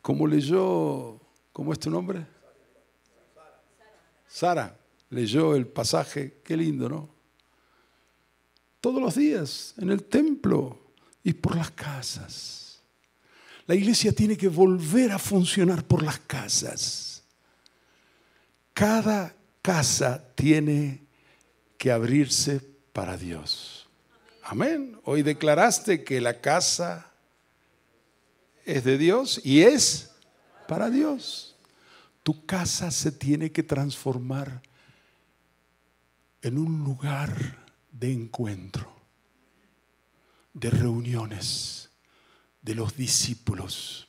Como 0.00 0.26
leyó, 0.26 1.20
¿cómo 1.52 1.72
es 1.72 1.78
tu 1.78 1.90
nombre? 1.90 2.26
Sara 4.26 4.78
leyó 5.10 5.54
el 5.54 5.66
pasaje, 5.66 6.40
qué 6.42 6.56
lindo, 6.56 6.88
¿no? 6.88 7.21
Todos 8.82 9.00
los 9.00 9.14
días 9.14 9.74
en 9.78 9.90
el 9.90 10.02
templo 10.02 10.76
y 11.22 11.32
por 11.34 11.54
las 11.54 11.70
casas. 11.70 12.82
La 13.66 13.76
iglesia 13.76 14.12
tiene 14.12 14.36
que 14.36 14.48
volver 14.48 15.12
a 15.12 15.20
funcionar 15.20 15.84
por 15.84 16.02
las 16.02 16.18
casas. 16.18 17.22
Cada 18.74 19.36
casa 19.62 20.20
tiene 20.34 21.06
que 21.78 21.92
abrirse 21.92 22.58
para 22.92 23.16
Dios. 23.16 23.88
Amén. 24.42 24.98
Hoy 25.04 25.22
declaraste 25.22 26.02
que 26.02 26.20
la 26.20 26.40
casa 26.40 27.12
es 28.64 28.82
de 28.82 28.98
Dios 28.98 29.40
y 29.44 29.62
es 29.62 30.10
para 30.66 30.90
Dios. 30.90 31.54
Tu 32.24 32.44
casa 32.46 32.90
se 32.90 33.12
tiene 33.12 33.52
que 33.52 33.62
transformar 33.62 34.60
en 36.42 36.58
un 36.58 36.82
lugar 36.82 37.62
de 37.92 38.12
encuentro, 38.12 38.90
de 40.52 40.70
reuniones 40.70 41.90
de 42.60 42.74
los 42.74 42.96
discípulos, 42.96 44.08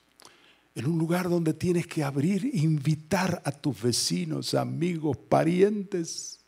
en 0.75 0.87
un 0.87 0.97
lugar 0.97 1.29
donde 1.29 1.53
tienes 1.53 1.85
que 1.85 2.03
abrir, 2.03 2.49
invitar 2.53 3.41
a 3.45 3.51
tus 3.51 3.81
vecinos, 3.81 4.53
amigos, 4.53 5.17
parientes, 5.17 6.39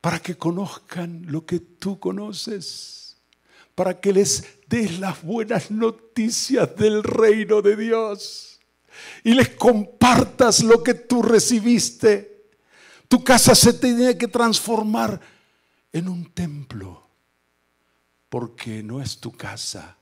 para 0.00 0.20
que 0.20 0.36
conozcan 0.36 1.24
lo 1.26 1.46
que 1.46 1.60
tú 1.60 1.98
conoces, 1.98 3.16
para 3.74 4.00
que 4.00 4.12
les 4.12 4.44
des 4.68 4.98
las 4.98 5.22
buenas 5.22 5.70
noticias 5.70 6.76
del 6.76 7.02
reino 7.02 7.62
de 7.62 7.76
Dios 7.76 8.60
y 9.24 9.34
les 9.34 9.50
compartas 9.50 10.62
lo 10.62 10.82
que 10.82 10.94
tú 10.94 11.22
recibiste. 11.22 12.48
Tu 13.08 13.22
casa 13.22 13.54
se 13.54 13.72
tiene 13.72 14.16
que 14.16 14.28
transformar 14.28 15.20
en 15.92 16.08
un 16.08 16.32
templo, 16.32 17.06
porque 18.28 18.82
no 18.82 19.02
es 19.02 19.18
tu 19.18 19.32
casa, 19.32 19.98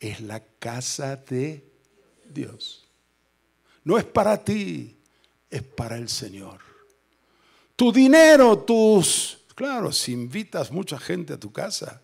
es 0.00 0.20
la 0.20 0.42
casa 0.58 1.16
de 1.16 1.64
Dios. 2.28 2.86
No 3.84 3.98
es 3.98 4.04
para 4.04 4.42
ti, 4.42 4.96
es 5.48 5.62
para 5.62 5.96
el 5.96 6.08
Señor. 6.08 6.60
Tu 7.76 7.92
dinero, 7.92 8.58
tus... 8.58 9.38
Claro, 9.54 9.92
si 9.92 10.12
invitas 10.12 10.70
mucha 10.70 10.98
gente 10.98 11.32
a 11.32 11.40
tu 11.40 11.52
casa 11.52 12.00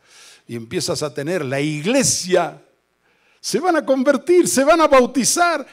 y 0.47 0.57
empiezas 0.57 1.03
a 1.03 1.15
tener 1.15 1.45
la 1.45 1.61
iglesia, 1.61 2.61
se 3.41 3.61
van 3.61 3.77
a 3.77 3.85
convertir, 3.85 4.49
se 4.49 4.65
van 4.65 4.81
a 4.81 4.89
bautizar 4.89 5.67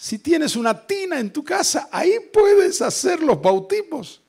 si 0.00 0.18
tienes 0.20 0.54
una 0.54 0.86
tina 0.86 1.18
en 1.18 1.32
tu 1.32 1.42
casa, 1.42 1.88
ahí 1.90 2.18
puedes 2.32 2.80
hacer 2.80 3.20
los 3.20 3.42
bautismos. 3.42 4.20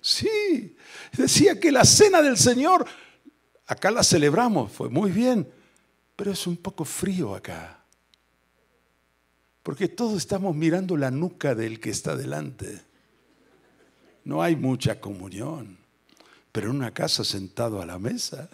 Sí, 0.00 0.73
decía 1.16 1.58
que 1.58 1.72
la 1.72 1.84
cena 1.84 2.22
del 2.22 2.36
Señor, 2.36 2.86
acá 3.66 3.90
la 3.90 4.02
celebramos, 4.02 4.72
fue 4.72 4.88
muy 4.88 5.10
bien, 5.10 5.48
pero 6.16 6.32
es 6.32 6.46
un 6.46 6.56
poco 6.56 6.84
frío 6.84 7.34
acá. 7.34 7.84
Porque 9.62 9.88
todos 9.88 10.18
estamos 10.18 10.54
mirando 10.54 10.96
la 10.96 11.10
nuca 11.10 11.54
del 11.54 11.80
que 11.80 11.90
está 11.90 12.16
delante. 12.16 12.82
No 14.24 14.42
hay 14.42 14.56
mucha 14.56 15.00
comunión, 15.00 15.78
pero 16.52 16.70
en 16.70 16.76
una 16.76 16.92
casa 16.92 17.24
sentado 17.24 17.80
a 17.80 17.86
la 17.86 17.98
mesa, 17.98 18.48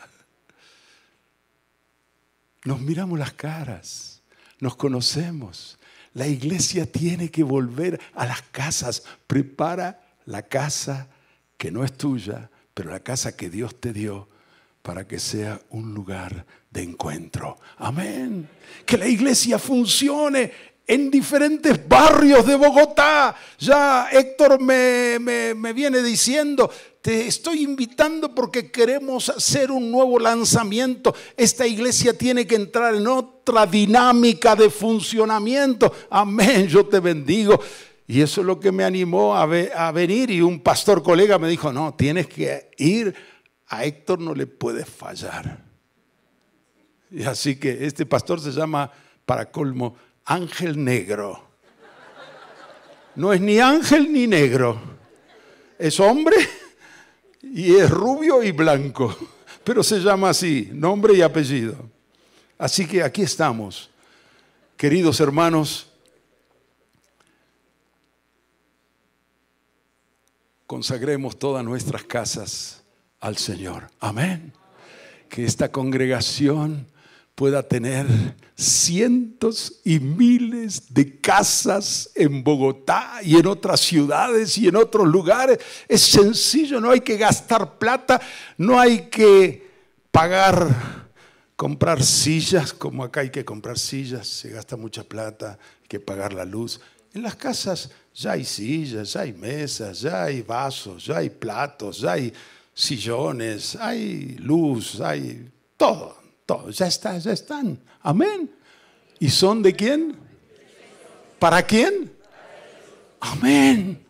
nos 2.65 2.81
miramos 2.81 3.19
las 3.19 3.33
caras, 3.33 4.23
nos 4.61 4.77
conocemos, 4.77 5.79
la 6.13 6.27
iglesia 6.27 6.91
tiene 6.91 7.31
que 7.31 7.43
volver 7.43 8.01
a 8.15 8.27
las 8.27 8.43
casas. 8.43 9.05
Prepara 9.27 10.01
la 10.27 10.43
casa 10.43 11.09
que 11.57 11.71
no 11.71 11.85
es 11.85 11.97
tuya, 11.97 12.50
pero 12.75 12.91
la 12.91 13.01
casa 13.01 13.37
que 13.37 13.51
Dios 13.51 13.81
te 13.81 13.93
dio 13.93 14.29
para 14.83 15.07
que 15.07 15.19
sea 15.19 15.61
un 15.71 15.95
lugar 15.95 16.47
de 16.71 16.83
encuentro. 16.83 17.59
Amén. 17.79 18.49
Que 18.87 18.97
la 18.97 19.07
iglesia 19.07 19.59
funcione 19.59 20.53
en 20.91 21.09
diferentes 21.09 21.89
barrios 21.89 22.45
de 22.45 22.57
Bogotá. 22.57 23.37
Ya 23.59 24.09
Héctor 24.11 24.61
me, 24.61 25.19
me, 25.21 25.73
viene 25.73 26.03
diciendo, 26.03 26.69
te 27.01 27.29
estoy 27.29 27.63
invitando 27.63 28.35
porque 28.35 28.73
queremos 28.73 29.29
hacer 29.29 29.71
un 29.71 29.91
nuevo 29.91 30.19
lanzamiento. 30.19 31.15
Esta 31.37 31.65
iglesia 31.65 32.19
tiene 32.19 32.45
que 32.45 32.57
entrar 32.57 32.95
en 32.97 33.07
otra 33.07 33.67
dinámica 33.67 34.57
de 34.57 34.69
funcionamiento. 34.69 35.93
Amén, 36.11 36.67
yo 36.67 36.85
te 36.85 36.99
bendigo. 36.99 37.61
Y 38.11 38.23
eso 38.23 38.41
es 38.41 38.47
lo 38.49 38.59
que 38.59 38.73
me 38.73 38.83
animó 38.83 39.37
a, 39.37 39.47
venir. 39.47 40.33
Y 40.33 40.41
un 40.41 40.59
pastor 40.59 41.01
colega 41.01 41.39
me 41.39 41.49
dijo, 41.49 41.73
no, 41.73 41.95
tienes 41.95 42.27
que 42.27 42.73
ir. 42.77 43.15
A 43.69 43.85
Héctor 43.85 44.19
no 44.19 44.35
le 44.35 44.49
puedes 44.49 44.89
fallar. 44.89 45.63
Y 47.09 47.23
así 47.23 47.55
que 47.55 47.87
este 47.87 48.07
pastor 48.07 48.41
se 48.41 48.51
llama, 48.51 48.91
para 49.25 49.53
colmo, 49.53 49.95
Ángel 50.25 50.83
Negro. 50.83 51.51
No 53.15 53.33
es 53.33 53.41
ni 53.41 53.61
ángel 53.61 54.13
ni 54.13 54.27
negro. 54.27 54.81
Es 55.79 56.01
hombre 56.01 56.35
y 57.43 57.77
es 57.77 57.89
rubio 57.89 58.43
y 58.43 58.51
blanco, 58.51 59.17
pero 59.63 59.85
se 59.85 60.01
llama 60.01 60.31
así, 60.31 60.69
nombre 60.73 61.15
y 61.15 61.23
apellido. 61.23 61.77
Así 62.59 62.89
que 62.89 63.05
aquí 63.05 63.23
estamos, 63.23 63.89
queridos 64.77 65.21
hermanos, 65.21 65.90
consagremos 70.71 71.37
todas 71.37 71.65
nuestras 71.65 72.05
casas 72.05 72.85
al 73.19 73.37
Señor. 73.37 73.91
Amén. 73.99 74.53
Que 75.29 75.45
esta 75.45 75.73
congregación 75.73 76.87
pueda 77.35 77.65
tener 77.65 78.07
cientos 78.55 79.81
y 79.85 79.99
miles 79.99 80.95
de 80.95 81.19
casas 81.19 82.11
en 82.15 82.45
Bogotá 82.45 83.19
y 83.25 83.37
en 83.37 83.49
otras 83.49 83.81
ciudades 83.81 84.57
y 84.59 84.69
en 84.69 84.77
otros 84.77 85.09
lugares. 85.09 85.59
Es 85.89 86.03
sencillo, 86.03 86.81
no 86.81 86.93
hay 86.93 87.01
que 87.01 87.17
gastar 87.17 87.77
plata, 87.77 88.21
no 88.57 88.79
hay 88.79 89.09
que 89.09 89.69
pagar, 90.13 91.09
comprar 91.57 92.01
sillas, 92.01 92.73
como 92.73 93.03
acá 93.03 93.23
hay 93.23 93.31
que 93.31 93.45
comprar 93.45 93.77
sillas, 93.77 94.29
se 94.29 94.51
gasta 94.51 94.77
mucha 94.77 95.03
plata, 95.03 95.59
hay 95.83 95.89
que 95.89 95.99
pagar 95.99 96.33
la 96.33 96.45
luz. 96.45 96.81
En 97.13 97.23
las 97.23 97.35
casas 97.35 97.91
ya 98.15 98.33
hay 98.33 98.45
sillas, 98.45 99.13
ya 99.13 99.21
hay 99.23 99.33
mesas, 99.33 100.01
ya 100.01 100.25
hay 100.25 100.43
vasos, 100.43 101.07
ya 101.07 101.19
hay 101.19 101.31
platos, 101.31 102.01
ya 102.01 102.13
hay 102.13 102.33
sillones, 102.75 103.77
hay 103.77 104.37
luz, 104.39 105.01
hay 105.01 105.51
todo 105.77 106.21
ya 106.71 106.87
está, 106.87 107.19
ya 107.19 107.33
están. 107.33 107.81
Amén. 108.03 108.51
¿Y 109.19 109.29
son 109.29 109.63
de 109.63 109.75
quién? 109.75 110.17
¿Para 111.39 111.63
quién? 111.63 112.13
Amén. 113.21 114.05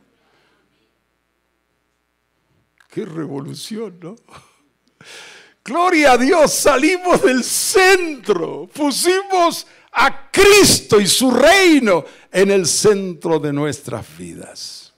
Qué 2.89 3.05
revolución, 3.05 3.99
¿no? 4.01 4.17
Gloria 5.65 6.13
a 6.13 6.19
Dios, 6.19 6.53
salimos 6.53 7.23
del 7.23 7.45
centro, 7.45 8.69
pusimos 8.73 9.67
a 9.93 10.30
Cristo 10.30 11.01
y 11.01 11.07
su 11.07 11.30
reino 11.30 12.05
en 12.30 12.51
el 12.51 12.66
centro 12.66 13.38
de 13.38 13.53
nuestras 13.53 14.16
vidas. 14.16 14.93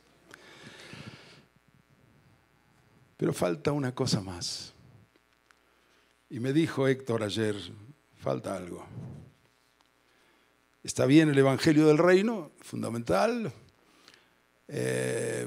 Pero 3.16 3.32
falta 3.32 3.72
una 3.72 3.94
cosa 3.94 4.20
más. 4.20 4.72
Y 6.28 6.40
me 6.40 6.52
dijo 6.52 6.88
Héctor 6.88 7.22
ayer, 7.22 7.54
falta 8.16 8.56
algo. 8.56 8.84
Está 10.82 11.06
bien 11.06 11.28
el 11.28 11.38
Evangelio 11.38 11.86
del 11.86 11.98
Reino, 11.98 12.50
fundamental. 12.60 13.52
Eh, 14.66 15.46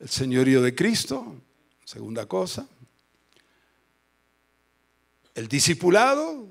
el 0.00 0.08
señorío 0.08 0.60
de 0.60 0.74
Cristo, 0.74 1.34
segunda 1.84 2.26
cosa. 2.26 2.68
El 5.34 5.48
discipulado, 5.48 6.48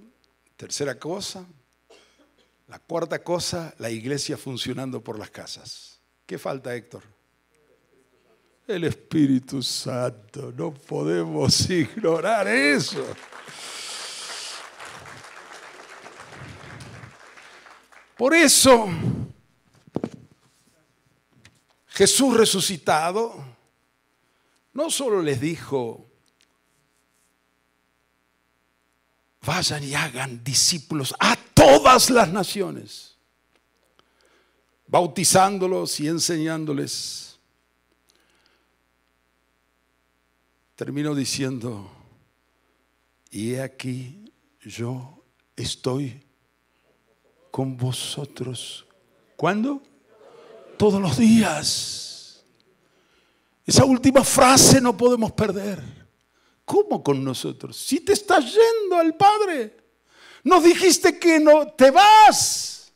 tercera 0.57 0.99
cosa. 0.99 1.45
La 2.67 2.79
cuarta 2.79 3.23
cosa, 3.23 3.73
la 3.77 3.89
iglesia 3.89 4.35
funcionando 4.35 5.01
por 5.01 5.17
las 5.17 5.29
casas. 5.29 6.01
¿Qué 6.25 6.37
falta, 6.37 6.75
Héctor? 6.75 7.03
El 8.67 8.83
Espíritu 8.83 9.63
Santo. 9.63 10.51
No 10.51 10.73
podemos 10.73 11.69
ignorar 11.69 12.47
eso. 12.47 13.05
Por 18.17 18.33
eso, 18.33 18.89
Jesús 21.89 22.35
resucitado 22.35 23.45
no 24.73 24.89
solo 24.89 25.21
les 25.21 25.39
dijo, 25.39 26.06
vayan 29.41 29.83
y 29.83 29.93
hagan 29.93 30.43
discípulos 30.43 31.13
a 31.19 31.35
todas 31.53 32.09
las 32.09 32.29
naciones, 32.29 33.15
bautizándolos 34.87 35.99
y 35.99 36.07
enseñándoles. 36.07 37.39
Termino 40.75 41.15
diciendo, 41.15 41.91
y 43.31 43.55
aquí 43.55 44.31
yo 44.61 45.23
estoy 45.55 46.23
con 47.49 47.75
vosotros. 47.75 48.85
¿Cuándo? 49.35 49.81
Todos 50.77 51.01
los 51.01 51.17
días. 51.17 52.43
Esa 53.65 53.83
última 53.83 54.23
frase 54.23 54.79
no 54.79 54.95
podemos 54.95 55.31
perder. 55.31 55.96
¿Cómo 56.67 57.01
con 57.01 57.23
nosotros? 57.23 57.77
Si 57.77 58.01
te 58.01 58.11
estás 58.11 58.43
yendo 58.53 58.97
al 58.97 59.15
Padre. 59.15 59.73
Nos 60.43 60.65
dijiste 60.65 61.17
que 61.17 61.39
no 61.39 61.67
te 61.67 61.91
vas. 61.91 62.91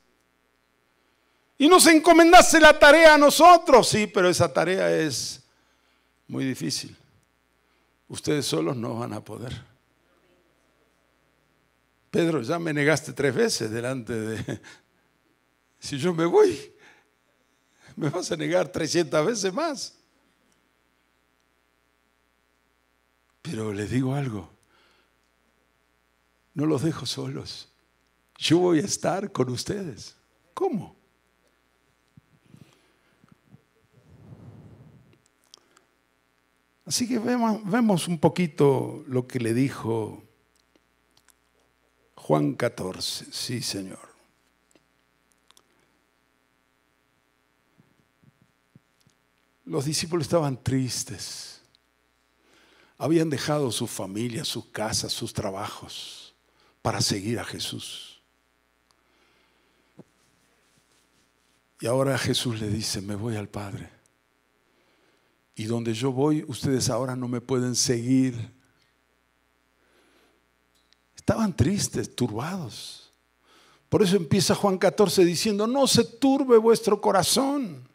Y 1.57 1.69
nos 1.69 1.87
encomendaste 1.87 2.59
la 2.59 2.77
tarea 2.77 3.13
a 3.13 3.17
nosotros. 3.17 3.87
Sí, 3.87 4.07
pero 4.07 4.27
esa 4.27 4.51
tarea 4.51 4.91
es 4.91 5.41
muy 6.27 6.43
difícil. 6.43 6.93
Ustedes 8.09 8.45
solos 8.45 8.75
no 8.75 8.99
van 8.99 9.13
a 9.13 9.23
poder. 9.23 9.53
Pedro, 12.09 12.41
ya 12.41 12.59
me 12.59 12.73
negaste 12.73 13.13
tres 13.13 13.33
veces 13.33 13.71
delante 13.71 14.13
de... 14.13 14.61
Si 15.79 15.97
yo 15.97 16.13
me 16.13 16.25
voy, 16.25 16.73
me 17.95 18.09
vas 18.09 18.31
a 18.33 18.35
negar 18.35 18.67
300 18.67 19.25
veces 19.25 19.53
más. 19.53 20.00
Pero 23.41 23.73
les 23.73 23.89
digo 23.89 24.13
algo, 24.13 24.49
no 26.53 26.65
los 26.65 26.83
dejo 26.83 27.05
solos. 27.05 27.69
Yo 28.37 28.59
voy 28.59 28.79
a 28.79 28.85
estar 28.85 29.31
con 29.31 29.49
ustedes. 29.49 30.15
¿Cómo? 30.53 30.95
Así 36.91 37.07
que 37.07 37.19
vemos, 37.19 38.09
un 38.09 38.19
poquito 38.19 39.05
lo 39.07 39.25
que 39.25 39.39
le 39.39 39.53
dijo 39.53 40.23
Juan 42.15 42.53
14, 42.53 43.27
sí 43.31 43.61
Señor. 43.61 44.11
Los 49.63 49.85
discípulos 49.85 50.25
estaban 50.25 50.61
tristes. 50.61 51.60
Habían 53.01 53.31
dejado 53.31 53.71
su 53.71 53.87
familia, 53.87 54.45
sus 54.45 54.67
casas, 54.67 55.11
sus 55.11 55.33
trabajos 55.33 56.35
para 56.83 57.01
seguir 57.01 57.39
a 57.39 57.43
Jesús. 57.43 58.21
Y 61.79 61.87
ahora 61.87 62.15
Jesús 62.19 62.61
le 62.61 62.69
dice, 62.69 63.01
me 63.01 63.15
voy 63.15 63.37
al 63.37 63.49
Padre. 63.49 63.89
Y 65.55 65.63
donde 65.63 65.95
yo 65.95 66.11
voy, 66.11 66.45
ustedes 66.47 66.91
ahora 66.91 67.15
no 67.15 67.27
me 67.27 67.41
pueden 67.41 67.73
seguir. 67.75 68.35
Estaban 71.15 71.55
tristes, 71.55 72.15
turbados. 72.15 73.11
Por 73.89 74.03
eso 74.03 74.15
empieza 74.15 74.53
Juan 74.53 74.77
14 74.77 75.25
diciendo, 75.25 75.65
no 75.65 75.87
se 75.87 76.03
turbe 76.03 76.59
vuestro 76.59 77.01
corazón. 77.01 77.89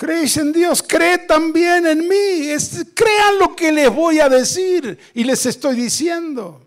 Creéis 0.00 0.38
en 0.38 0.50
Dios, 0.50 0.82
cree 0.82 1.18
también 1.18 1.86
en 1.86 2.08
mí. 2.08 2.48
crean 2.94 3.38
lo 3.38 3.54
que 3.54 3.70
les 3.70 3.94
voy 3.94 4.18
a 4.18 4.30
decir 4.30 4.98
y 5.12 5.24
les 5.24 5.44
estoy 5.44 5.76
diciendo. 5.76 6.66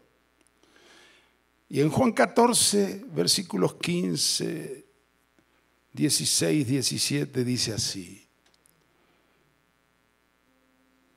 Y 1.68 1.82
en 1.82 1.90
Juan 1.90 2.12
14, 2.12 3.06
versículos 3.08 3.74
15, 3.74 4.86
16, 5.94 6.68
17 6.68 7.44
dice 7.44 7.74
así. 7.74 8.24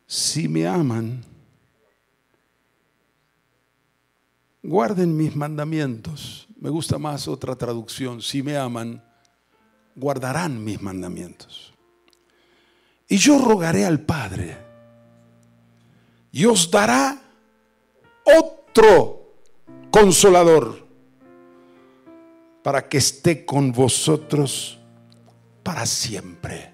Si 0.07 0.49
me 0.49 0.67
aman, 0.67 1.23
guarden 4.63 5.15
mis 5.15 5.37
mandamientos. 5.37 6.49
Me 6.59 6.71
gusta 6.71 6.97
más 6.97 7.29
otra 7.29 7.57
traducción. 7.57 8.23
Si 8.23 8.43
me 8.43 8.57
aman, 8.57 9.05
guardarán 9.95 10.65
mis 10.65 10.81
mandamientos. 10.81 11.76
Y 13.09 13.19
yo 13.19 13.39
rogaré 13.39 13.85
al 13.85 14.01
Padre 14.01 14.57
y 16.33 16.45
os 16.45 16.71
dará 16.71 17.19
otro 18.25 19.35
consolador 19.91 20.87
para 22.63 22.89
que 22.89 22.99
esté 22.99 23.47
con 23.47 23.71
vosotros 23.71 24.79
para 25.63 25.87
siempre. 25.87 26.73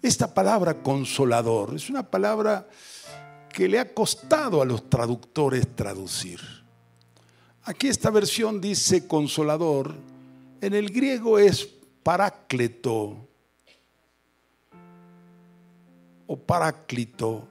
Esta 0.00 0.32
palabra 0.32 0.82
consolador 0.82 1.74
es 1.74 1.90
una 1.90 2.08
palabra 2.08 2.68
que 3.52 3.68
le 3.68 3.78
ha 3.78 3.92
costado 3.92 4.62
a 4.62 4.64
los 4.64 4.88
traductores 4.88 5.74
traducir. 5.74 6.40
Aquí 7.64 7.88
esta 7.88 8.10
versión 8.10 8.60
dice 8.60 9.06
consolador, 9.06 9.94
en 10.60 10.74
el 10.74 10.90
griego 10.90 11.38
es 11.38 11.68
parácleto 12.02 13.28
o 16.26 16.36
paráclito. 16.36 17.48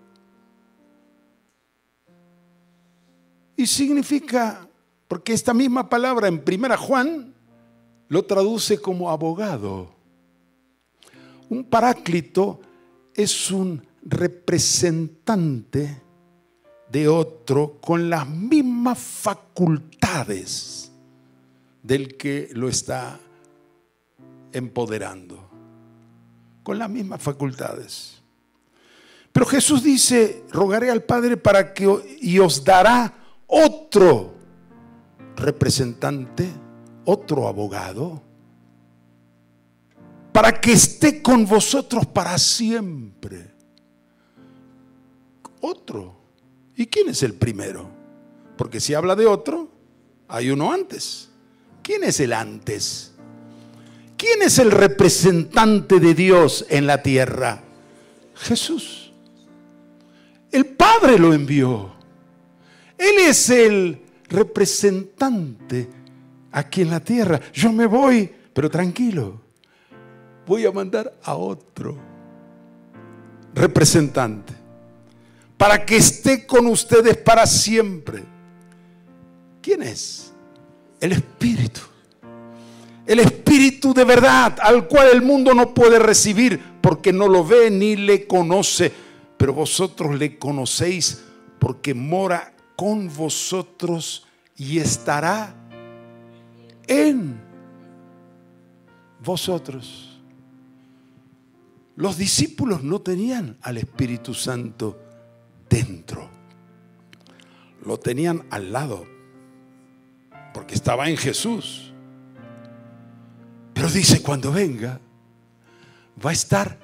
Y 3.55 3.67
significa, 3.67 4.67
porque 5.07 5.34
esta 5.34 5.53
misma 5.53 5.89
palabra 5.89 6.28
en 6.28 6.43
primera 6.43 6.78
Juan 6.78 7.34
lo 8.07 8.26
traduce 8.26 8.80
como 8.80 9.09
abogado. 9.09 9.93
Un 11.49 11.63
paráclito 11.63 12.59
es 13.13 13.51
un 13.51 13.86
representante 14.03 16.01
de 16.91 17.07
otro 17.07 17.80
con 17.80 18.09
las 18.09 18.28
mismas 18.28 18.99
facultades 18.99 20.91
del 21.82 22.17
que 22.17 22.49
lo 22.53 22.69
está 22.69 23.19
empoderando. 24.51 25.49
Con 26.63 26.80
las 26.80 26.89
mismas 26.89 27.21
facultades. 27.21 28.12
Pero 29.34 29.47
Jesús 29.47 29.84
dice, 29.84 30.45
rogaré 30.51 30.91
al 30.91 31.03
Padre 31.03 31.38
para 31.38 31.73
que 31.73 32.17
y 32.21 32.38
os 32.38 32.63
dará 32.63 33.11
otro 33.47 34.36
representante, 35.36 36.47
otro 37.03 37.47
abogado, 37.47 38.21
para 40.31 40.61
que 40.61 40.73
esté 40.73 41.23
con 41.23 41.47
vosotros 41.47 42.05
para 42.05 42.38
siempre. 42.38 43.51
Otro. 45.61 46.15
¿Y 46.75 46.86
quién 46.86 47.09
es 47.09 47.23
el 47.23 47.34
primero? 47.34 47.89
Porque 48.55 48.79
si 48.79 48.93
habla 48.93 49.15
de 49.15 49.25
otro, 49.25 49.71
hay 50.27 50.51
uno 50.51 50.71
antes. 50.71 51.29
¿Quién 51.81 52.03
es 52.03 52.19
el 52.19 52.34
antes? 52.34 53.13
¿Quién 54.15 54.43
es 54.43 54.59
el 54.59 54.71
representante 54.71 55.99
de 55.99 56.13
Dios 56.13 56.65
en 56.69 56.86
la 56.86 57.01
tierra? 57.01 57.63
Jesús. 58.36 59.02
El 60.53 60.67
Padre 60.67 61.17
lo 61.17 61.33
envió. 61.33 61.91
Él 62.97 63.15
es 63.27 63.49
el 63.49 63.99
representante 64.29 65.89
aquí 66.51 66.83
en 66.83 66.91
la 66.91 66.99
tierra. 66.99 67.41
Yo 67.51 67.73
me 67.73 67.87
voy, 67.87 68.31
pero 68.53 68.69
tranquilo. 68.69 69.41
Voy 70.45 70.65
a 70.65 70.71
mandar 70.71 71.11
a 71.23 71.35
otro. 71.35 71.97
representante, 73.55 74.53
para 75.57 75.85
que 75.85 75.97
esté 75.97 76.45
con 76.45 76.67
ustedes 76.67 77.17
para 77.17 77.45
siempre. 77.45 78.23
¿Quién 79.61 79.83
es? 79.83 80.33
El 80.99 81.11
Espíritu. 81.13 81.81
El 83.05 83.19
Espíritu 83.19 83.93
de 83.93 84.03
verdad, 84.03 84.57
al 84.61 84.87
cual 84.87 85.09
el 85.11 85.21
mundo 85.21 85.53
no 85.53 85.73
puede 85.73 85.99
recibir 85.99 86.59
porque 86.81 87.13
no 87.13 87.27
lo 87.27 87.43
ve 87.45 87.69
ni 87.69 87.95
le 87.95 88.25
conoce, 88.25 88.91
pero 89.43 89.53
vosotros 89.53 90.17
le 90.17 90.39
conocéis 90.39 91.21
porque 91.59 91.93
mora 91.93 92.55
con 92.77 93.13
vosotros 93.13 94.25
y 94.55 94.77
estará 94.77 95.53
en 96.87 97.41
vosotros. 99.21 100.17
Los 101.97 102.17
discípulos 102.17 102.83
no 102.83 103.01
tenían 103.01 103.57
al 103.63 103.79
Espíritu 103.79 104.33
Santo 104.33 104.97
dentro, 105.69 106.29
lo 107.85 107.99
tenían 107.99 108.45
al 108.49 108.71
lado, 108.71 109.05
porque 110.53 110.73
estaba 110.73 111.09
en 111.09 111.17
Jesús. 111.17 111.93
Pero 113.73 113.89
dice, 113.89 114.21
cuando 114.23 114.53
venga, 114.53 115.01
va 116.25 116.29
a 116.29 116.33
estar 116.33 116.79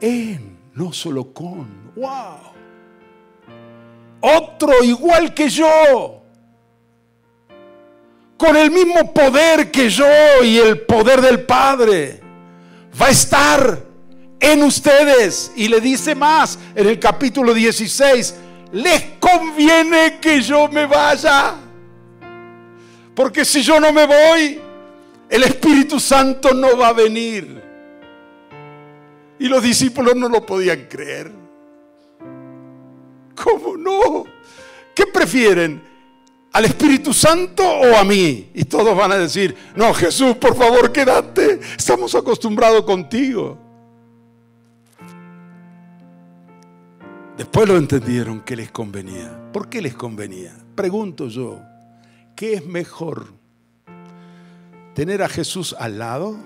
en, 0.00 0.65
no 0.76 0.92
solo 0.92 1.32
con. 1.32 1.92
¡Wow! 1.96 2.54
Otro 4.20 4.82
igual 4.82 5.34
que 5.34 5.48
yo 5.48 6.22
con 8.36 8.56
el 8.56 8.70
mismo 8.70 9.12
poder 9.12 9.70
que 9.70 9.88
yo 9.88 10.06
y 10.44 10.58
el 10.58 10.80
poder 10.80 11.20
del 11.20 11.40
Padre, 11.44 12.20
va 13.00 13.06
a 13.06 13.10
estar 13.10 13.82
en 14.38 14.62
ustedes. 14.62 15.52
Y 15.56 15.68
le 15.68 15.80
dice 15.80 16.14
más 16.14 16.58
en 16.74 16.86
el 16.86 16.98
capítulo 16.98 17.54
16, 17.54 18.34
les 18.72 19.02
conviene 19.18 20.18
que 20.20 20.42
yo 20.42 20.68
me 20.68 20.86
vaya. 20.86 21.54
Porque 23.14 23.44
si 23.44 23.62
yo 23.62 23.80
no 23.80 23.92
me 23.92 24.06
voy, 24.06 24.60
el 25.30 25.42
Espíritu 25.42 25.98
Santo 25.98 26.52
no 26.52 26.76
va 26.76 26.88
a 26.88 26.92
venir. 26.92 27.62
Y 29.38 29.48
los 29.48 29.62
discípulos 29.62 30.16
no 30.16 30.28
lo 30.28 30.44
podían 30.44 30.86
creer. 30.88 31.30
¿Cómo 33.34 33.76
no? 33.76 34.24
¿Qué 34.94 35.06
prefieren? 35.06 35.96
al 36.56 36.64
Espíritu 36.64 37.12
Santo 37.12 37.62
o 37.62 37.96
a 37.98 38.02
mí? 38.02 38.48
Y 38.54 38.64
todos 38.64 38.96
van 38.96 39.12
a 39.12 39.16
decir, 39.16 39.54
no, 39.74 39.92
Jesús, 39.92 40.36
por 40.36 40.56
favor, 40.56 40.90
quédate. 40.90 41.60
Estamos 41.76 42.14
acostumbrados 42.14 42.82
contigo. 42.84 43.58
Después 47.36 47.68
lo 47.68 47.76
entendieron 47.76 48.40
que 48.40 48.56
les 48.56 48.70
convenía. 48.70 49.52
¿Por 49.52 49.68
qué 49.68 49.82
les 49.82 49.94
convenía? 49.94 50.56
Pregunto 50.74 51.28
yo, 51.28 51.60
¿qué 52.34 52.54
es 52.54 52.64
mejor? 52.64 53.26
¿Tener 54.94 55.22
a 55.22 55.28
Jesús 55.28 55.76
al 55.78 55.98
lado 55.98 56.38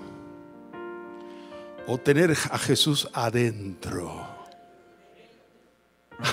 o 1.87 1.97
tener 1.97 2.31
a 2.31 2.57
Jesús 2.57 3.07
adentro? 3.13 4.25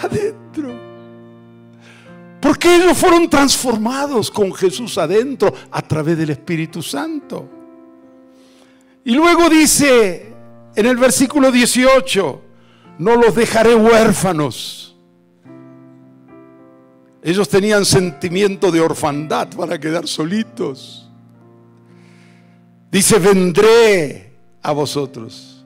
Adentro. 0.03 0.89
Porque 2.41 2.77
ellos 2.77 2.97
fueron 2.97 3.29
transformados 3.29 4.31
con 4.31 4.55
Jesús 4.55 4.97
adentro 4.99 5.53
a 5.71 5.83
través 5.83 6.17
del 6.17 6.31
Espíritu 6.31 6.83
Santo. 6.83 7.49
Y 9.05 9.13
luego 9.13 9.49
dice 9.49 10.35
en 10.75 10.87
el 10.87 10.97
versículo 10.97 11.51
18, 11.51 12.43
no 12.99 13.17
los 13.17 13.35
dejaré 13.35 13.75
huérfanos. 13.75 14.97
Ellos 17.23 17.49
tenían 17.49 17.85
sentimiento 17.85 18.71
de 18.71 18.81
orfandad 18.81 19.49
para 19.49 19.79
quedar 19.79 20.07
solitos. 20.07 21.11
Dice, 22.91 23.19
vendré 23.19 24.28
a 24.63 24.73
vosotros. 24.73 25.59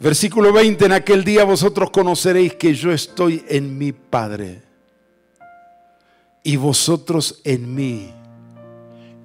Versículo 0.00 0.50
20, 0.50 0.86
en 0.86 0.92
aquel 0.92 1.24
día 1.24 1.44
vosotros 1.44 1.90
conoceréis 1.90 2.54
que 2.54 2.72
yo 2.72 2.90
estoy 2.90 3.44
en 3.48 3.76
mi 3.76 3.92
Padre 3.92 4.62
y 6.42 6.56
vosotros 6.56 7.42
en 7.44 7.74
mí 7.74 8.10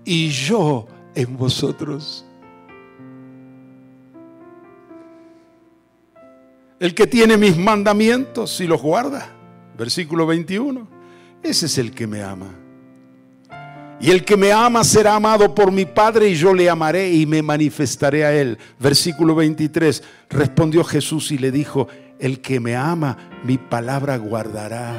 y 0.03 0.27
yo 0.29 0.85
en 1.15 1.37
vosotros. 1.37 2.25
El 6.77 6.93
que 6.93 7.07
tiene 7.07 7.37
mis 7.37 7.55
mandamientos 7.55 8.59
y 8.59 8.67
los 8.67 8.81
guarda, 8.81 9.33
versículo 9.77 10.27
21, 10.27 10.85
ese 11.41 11.67
es 11.67 11.77
el 11.77 11.91
que 11.91 12.05
me 12.05 12.21
ama. 12.21 12.64
Y 13.99 14.11
el 14.11 14.25
que 14.25 14.35
me 14.35 14.51
ama 14.51 14.83
será 14.83 15.15
amado 15.15 15.55
por 15.55 15.71
mi 15.71 15.85
Padre 15.85 16.29
y 16.29 16.35
yo 16.35 16.53
le 16.53 16.69
amaré 16.69 17.11
y 17.13 17.25
me 17.25 17.41
manifestaré 17.41 18.25
a 18.25 18.33
él. 18.33 18.57
Versículo 18.77 19.35
23. 19.35 20.03
Respondió 20.29 20.83
Jesús 20.83 21.31
y 21.31 21.37
le 21.37 21.51
dijo, 21.51 21.87
el 22.19 22.41
que 22.41 22.59
me 22.59 22.75
ama, 22.75 23.17
mi 23.43 23.57
palabra 23.57 24.17
guardará. 24.17 24.93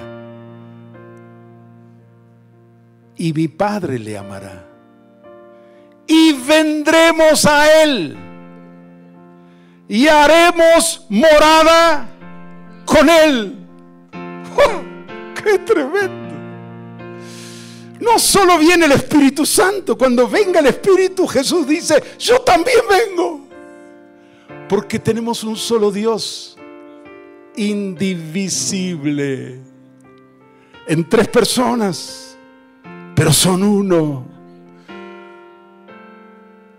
Y 3.16 3.32
mi 3.32 3.48
Padre 3.48 3.98
le 3.98 4.16
amará. 4.16 4.66
Y 6.06 6.32
vendremos 6.32 7.44
a 7.46 7.82
él. 7.82 8.16
Y 9.88 10.08
haremos 10.08 11.06
morada 11.08 12.08
con 12.84 13.08
él. 13.08 13.56
¡Oh, 14.56 14.82
¡Qué 15.34 15.58
tremendo! 15.58 16.25
No 18.00 18.18
solo 18.18 18.58
viene 18.58 18.86
el 18.86 18.92
Espíritu 18.92 19.46
Santo, 19.46 19.96
cuando 19.96 20.28
venga 20.28 20.60
el 20.60 20.66
Espíritu 20.66 21.26
Jesús 21.26 21.66
dice, 21.66 22.02
yo 22.18 22.40
también 22.40 22.80
vengo. 22.88 23.46
Porque 24.68 24.98
tenemos 24.98 25.44
un 25.44 25.56
solo 25.56 25.90
Dios, 25.90 26.56
indivisible, 27.56 29.60
en 30.86 31.08
tres 31.08 31.28
personas, 31.28 32.36
pero 33.14 33.32
son 33.32 33.62
uno. 33.62 34.26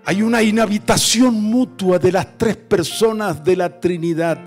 Hay 0.05 0.21
una 0.21 0.41
inhabitación 0.41 1.33
mutua 1.33 1.99
de 1.99 2.11
las 2.11 2.37
tres 2.37 2.55
personas 2.55 3.43
de 3.43 3.55
la 3.57 3.79
Trinidad 3.79 4.39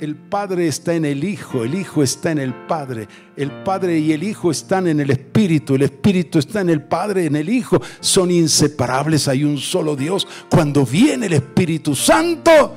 el 0.00 0.14
Padre 0.14 0.68
está 0.68 0.94
en 0.94 1.04
el 1.04 1.24
Hijo, 1.24 1.64
el 1.64 1.74
Hijo 1.74 2.02
está 2.02 2.30
en 2.30 2.38
el 2.38 2.52
Padre, 2.52 3.08
el 3.36 3.50
Padre 3.50 3.98
y 3.98 4.12
el 4.12 4.22
Hijo 4.22 4.50
están 4.50 4.86
en 4.86 5.00
el 5.00 5.10
Espíritu, 5.10 5.74
el 5.74 5.82
Espíritu 5.82 6.38
está 6.38 6.60
en 6.60 6.70
el 6.70 6.82
Padre, 6.82 7.26
en 7.26 7.36
el 7.36 7.48
Hijo, 7.48 7.80
son 8.00 8.30
inseparables, 8.30 9.28
hay 9.28 9.44
un 9.44 9.58
solo 9.58 9.96
Dios. 9.96 10.26
Cuando 10.50 10.84
viene 10.84 11.26
el 11.26 11.32
Espíritu 11.34 11.94
Santo, 11.94 12.74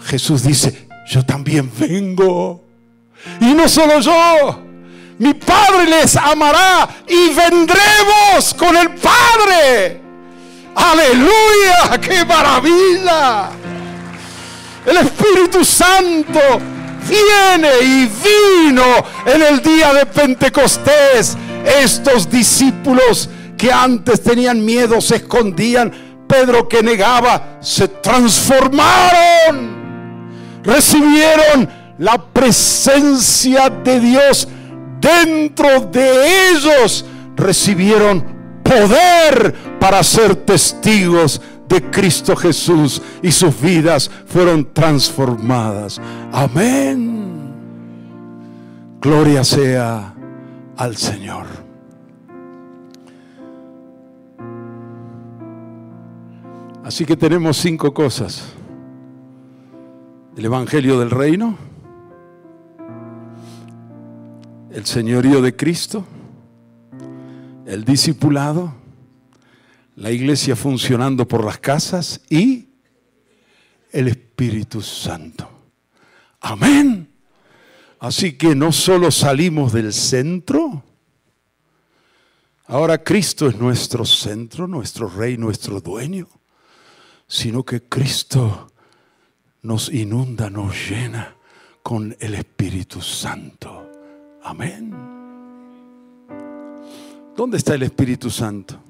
Jesús 0.00 0.42
dice, 0.42 0.88
yo 1.08 1.24
también 1.24 1.70
vengo. 1.78 2.64
Y 3.40 3.54
no 3.54 3.68
solo 3.68 4.00
yo, 4.00 4.62
mi 5.18 5.34
Padre 5.34 5.88
les 5.88 6.16
amará 6.16 6.88
y 7.06 7.34
vendremos 7.34 8.54
con 8.56 8.76
el 8.76 8.90
Padre. 8.94 10.00
Aleluya, 10.74 12.00
qué 12.00 12.24
maravilla. 12.24 13.50
Espíritu 15.38 15.64
Santo 15.64 16.40
viene 17.08 17.68
y 17.80 18.06
vino 18.06 18.82
en 19.24 19.40
el 19.40 19.62
día 19.62 19.94
de 19.94 20.04
Pentecostés. 20.04 21.36
Estos 21.80 22.28
discípulos 22.28 23.30
que 23.56 23.72
antes 23.72 24.20
tenían 24.20 24.64
miedo 24.64 25.00
se 25.00 25.14
escondían. 25.16 25.92
Pedro 26.26 26.66
que 26.68 26.82
negaba, 26.82 27.58
se 27.60 27.86
transformaron. 27.86 29.78
Recibieron 30.64 31.68
la 31.98 32.18
presencia 32.18 33.70
de 33.70 34.00
Dios 34.00 34.48
dentro 35.00 35.82
de 35.82 36.50
ellos. 36.50 37.04
Recibieron 37.36 38.24
poder 38.64 39.54
para 39.78 40.02
ser 40.02 40.34
testigos 40.34 41.40
de 41.68 41.90
Cristo 41.90 42.34
Jesús 42.34 43.02
y 43.22 43.30
sus 43.30 43.60
vidas 43.60 44.10
fueron 44.26 44.72
transformadas. 44.72 46.00
Amén. 46.32 47.52
Gloria 49.00 49.44
sea 49.44 50.14
al 50.76 50.96
Señor. 50.96 51.46
Así 56.84 57.04
que 57.04 57.16
tenemos 57.16 57.58
cinco 57.58 57.92
cosas. 57.92 58.54
El 60.36 60.44
Evangelio 60.46 60.98
del 60.98 61.10
Reino, 61.10 61.56
el 64.70 64.86
señorío 64.86 65.42
de 65.42 65.54
Cristo, 65.54 66.04
el 67.66 67.84
discipulado, 67.84 68.72
la 69.98 70.12
iglesia 70.12 70.54
funcionando 70.54 71.26
por 71.26 71.44
las 71.44 71.58
casas 71.58 72.20
y 72.30 72.68
el 73.90 74.06
Espíritu 74.06 74.80
Santo. 74.80 75.50
Amén. 76.40 77.08
Así 77.98 78.34
que 78.34 78.54
no 78.54 78.70
solo 78.70 79.10
salimos 79.10 79.72
del 79.72 79.92
centro, 79.92 80.84
ahora 82.66 83.02
Cristo 83.02 83.48
es 83.48 83.56
nuestro 83.56 84.04
centro, 84.04 84.68
nuestro 84.68 85.08
rey, 85.08 85.36
nuestro 85.36 85.80
dueño, 85.80 86.28
sino 87.26 87.64
que 87.64 87.82
Cristo 87.82 88.70
nos 89.62 89.92
inunda, 89.92 90.48
nos 90.48 90.76
llena 90.88 91.34
con 91.82 92.16
el 92.20 92.36
Espíritu 92.36 93.00
Santo. 93.00 93.90
Amén. 94.44 94.94
¿Dónde 97.36 97.56
está 97.56 97.74
el 97.74 97.82
Espíritu 97.82 98.30
Santo? 98.30 98.84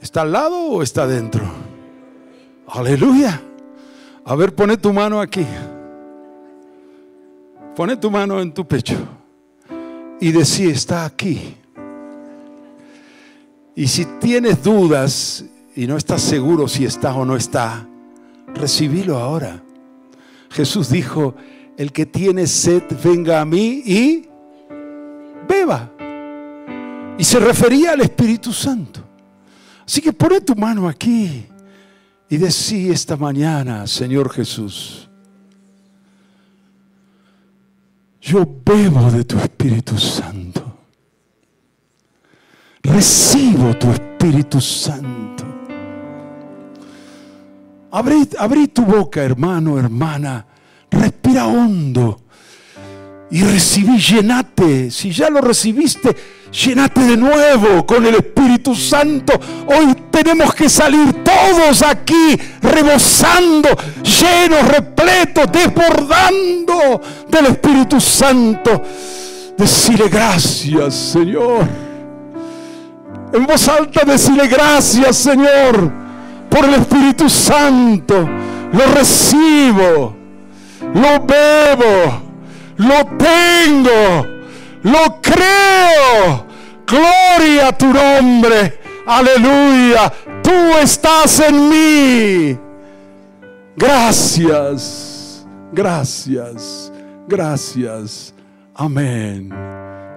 ¿Está 0.00 0.22
al 0.22 0.32
lado 0.32 0.58
o 0.58 0.82
está 0.82 1.02
adentro? 1.02 1.42
Aleluya. 2.66 3.40
A 4.24 4.34
ver, 4.34 4.54
pone 4.54 4.76
tu 4.76 4.92
mano 4.92 5.20
aquí. 5.20 5.46
Pone 7.74 7.96
tu 7.96 8.10
mano 8.10 8.40
en 8.40 8.52
tu 8.52 8.66
pecho 8.66 8.96
y 10.20 10.32
decí, 10.32 10.68
está 10.68 11.04
aquí. 11.06 11.56
Y 13.74 13.86
si 13.86 14.04
tienes 14.20 14.62
dudas 14.62 15.44
y 15.74 15.86
no 15.86 15.96
estás 15.96 16.20
seguro 16.20 16.68
si 16.68 16.84
está 16.84 17.14
o 17.14 17.24
no 17.24 17.36
está, 17.36 17.86
recibilo 18.54 19.18
ahora. 19.18 19.62
Jesús 20.50 20.90
dijo, 20.90 21.34
el 21.78 21.92
que 21.92 22.04
tiene 22.04 22.46
sed, 22.46 22.82
venga 23.02 23.40
a 23.40 23.44
mí 23.44 23.82
y 23.86 24.28
beba. 25.48 25.90
Y 27.16 27.24
se 27.24 27.38
refería 27.38 27.92
al 27.92 28.02
Espíritu 28.02 28.52
Santo. 28.52 29.09
Así 29.90 30.00
que 30.00 30.12
pone 30.12 30.40
tu 30.40 30.54
mano 30.54 30.86
aquí 30.86 31.46
y 32.28 32.36
decí 32.36 32.90
esta 32.90 33.16
mañana, 33.16 33.88
Señor 33.88 34.30
Jesús, 34.30 35.10
yo 38.22 38.46
bebo 38.64 39.10
de 39.10 39.24
tu 39.24 39.36
Espíritu 39.36 39.98
Santo. 39.98 40.62
Recibo 42.84 43.76
tu 43.78 43.90
Espíritu 43.90 44.60
Santo. 44.60 45.44
Abrí, 47.90 48.28
abrí 48.38 48.68
tu 48.68 48.84
boca, 48.84 49.24
hermano, 49.24 49.76
hermana. 49.76 50.46
Respira 50.88 51.48
hondo 51.48 52.26
y 53.30 53.42
recibí, 53.42 53.98
llenate. 53.98 54.90
Si 54.90 55.12
ya 55.12 55.30
lo 55.30 55.40
recibiste, 55.40 56.16
llenate 56.50 57.00
de 57.02 57.16
nuevo 57.16 57.86
con 57.86 58.04
el 58.04 58.16
Espíritu 58.16 58.74
Santo. 58.74 59.34
Hoy 59.66 59.94
tenemos 60.10 60.52
que 60.54 60.68
salir 60.68 61.22
todos 61.22 61.82
aquí 61.82 62.36
rebosando, 62.60 63.68
llenos, 64.02 64.66
repletos, 64.68 65.46
desbordando 65.52 67.00
del 67.28 67.46
Espíritu 67.46 68.00
Santo. 68.00 68.82
Decirle 69.56 70.08
gracias, 70.08 70.94
Señor. 70.94 71.68
En 73.32 73.46
voz 73.46 73.68
alta 73.68 74.04
decirle 74.04 74.48
gracias, 74.48 75.16
Señor, 75.16 75.92
por 76.48 76.64
el 76.64 76.74
Espíritu 76.74 77.30
Santo. 77.30 78.28
Lo 78.72 78.86
recibo, 78.92 80.16
lo 80.94 81.26
bebo 81.26 82.29
lo 82.80 83.06
tengo, 83.18 84.26
lo 84.82 85.20
creo. 85.20 86.46
Gloria 86.86 87.68
a 87.68 87.72
tu 87.76 87.86
nombre. 87.92 88.80
Aleluya. 89.06 90.12
Tú 90.42 90.76
estás 90.80 91.40
en 91.40 91.68
mí. 91.68 92.58
Gracias, 93.76 95.46
gracias, 95.72 96.92
gracias. 97.28 98.34
Amén, 98.74 99.50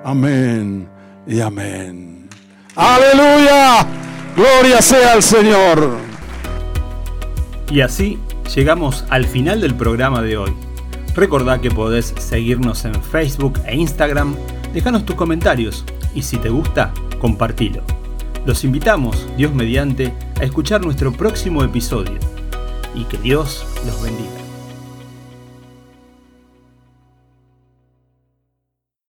amén 0.04 0.90
y 1.28 1.40
amén. 1.40 2.30
Aleluya. 2.76 3.86
Gloria 4.36 4.82
sea 4.82 5.14
al 5.14 5.22
Señor. 5.22 5.98
Y 7.70 7.82
así 7.82 8.20
llegamos 8.56 9.06
al 9.10 9.26
final 9.26 9.62
del 9.62 9.76
programa 9.76 10.22
de 10.22 10.38
hoy. 10.38 10.73
Recordá 11.16 11.62
que 11.62 11.70
podés 11.70 12.14
seguirnos 12.18 12.86
en 12.86 12.96
Facebook 13.04 13.60
e 13.66 13.76
Instagram, 13.76 14.36
dejanos 14.74 15.06
tus 15.06 15.16
comentarios 15.16 15.86
y 16.16 16.24
si 16.24 16.38
te 16.38 16.50
gusta, 16.50 16.92
compartilo. 17.20 17.84
Los 18.46 18.64
invitamos, 18.64 19.28
Dios 19.38 19.54
mediante, 19.54 20.14
a 20.40 20.44
escuchar 20.44 20.84
nuestro 20.84 21.12
próximo 21.12 21.64
episodio 21.64 22.18
y 22.96 23.04
que 23.06 23.18
Dios 23.18 23.66
los 23.86 24.02
bendiga. 24.04 24.43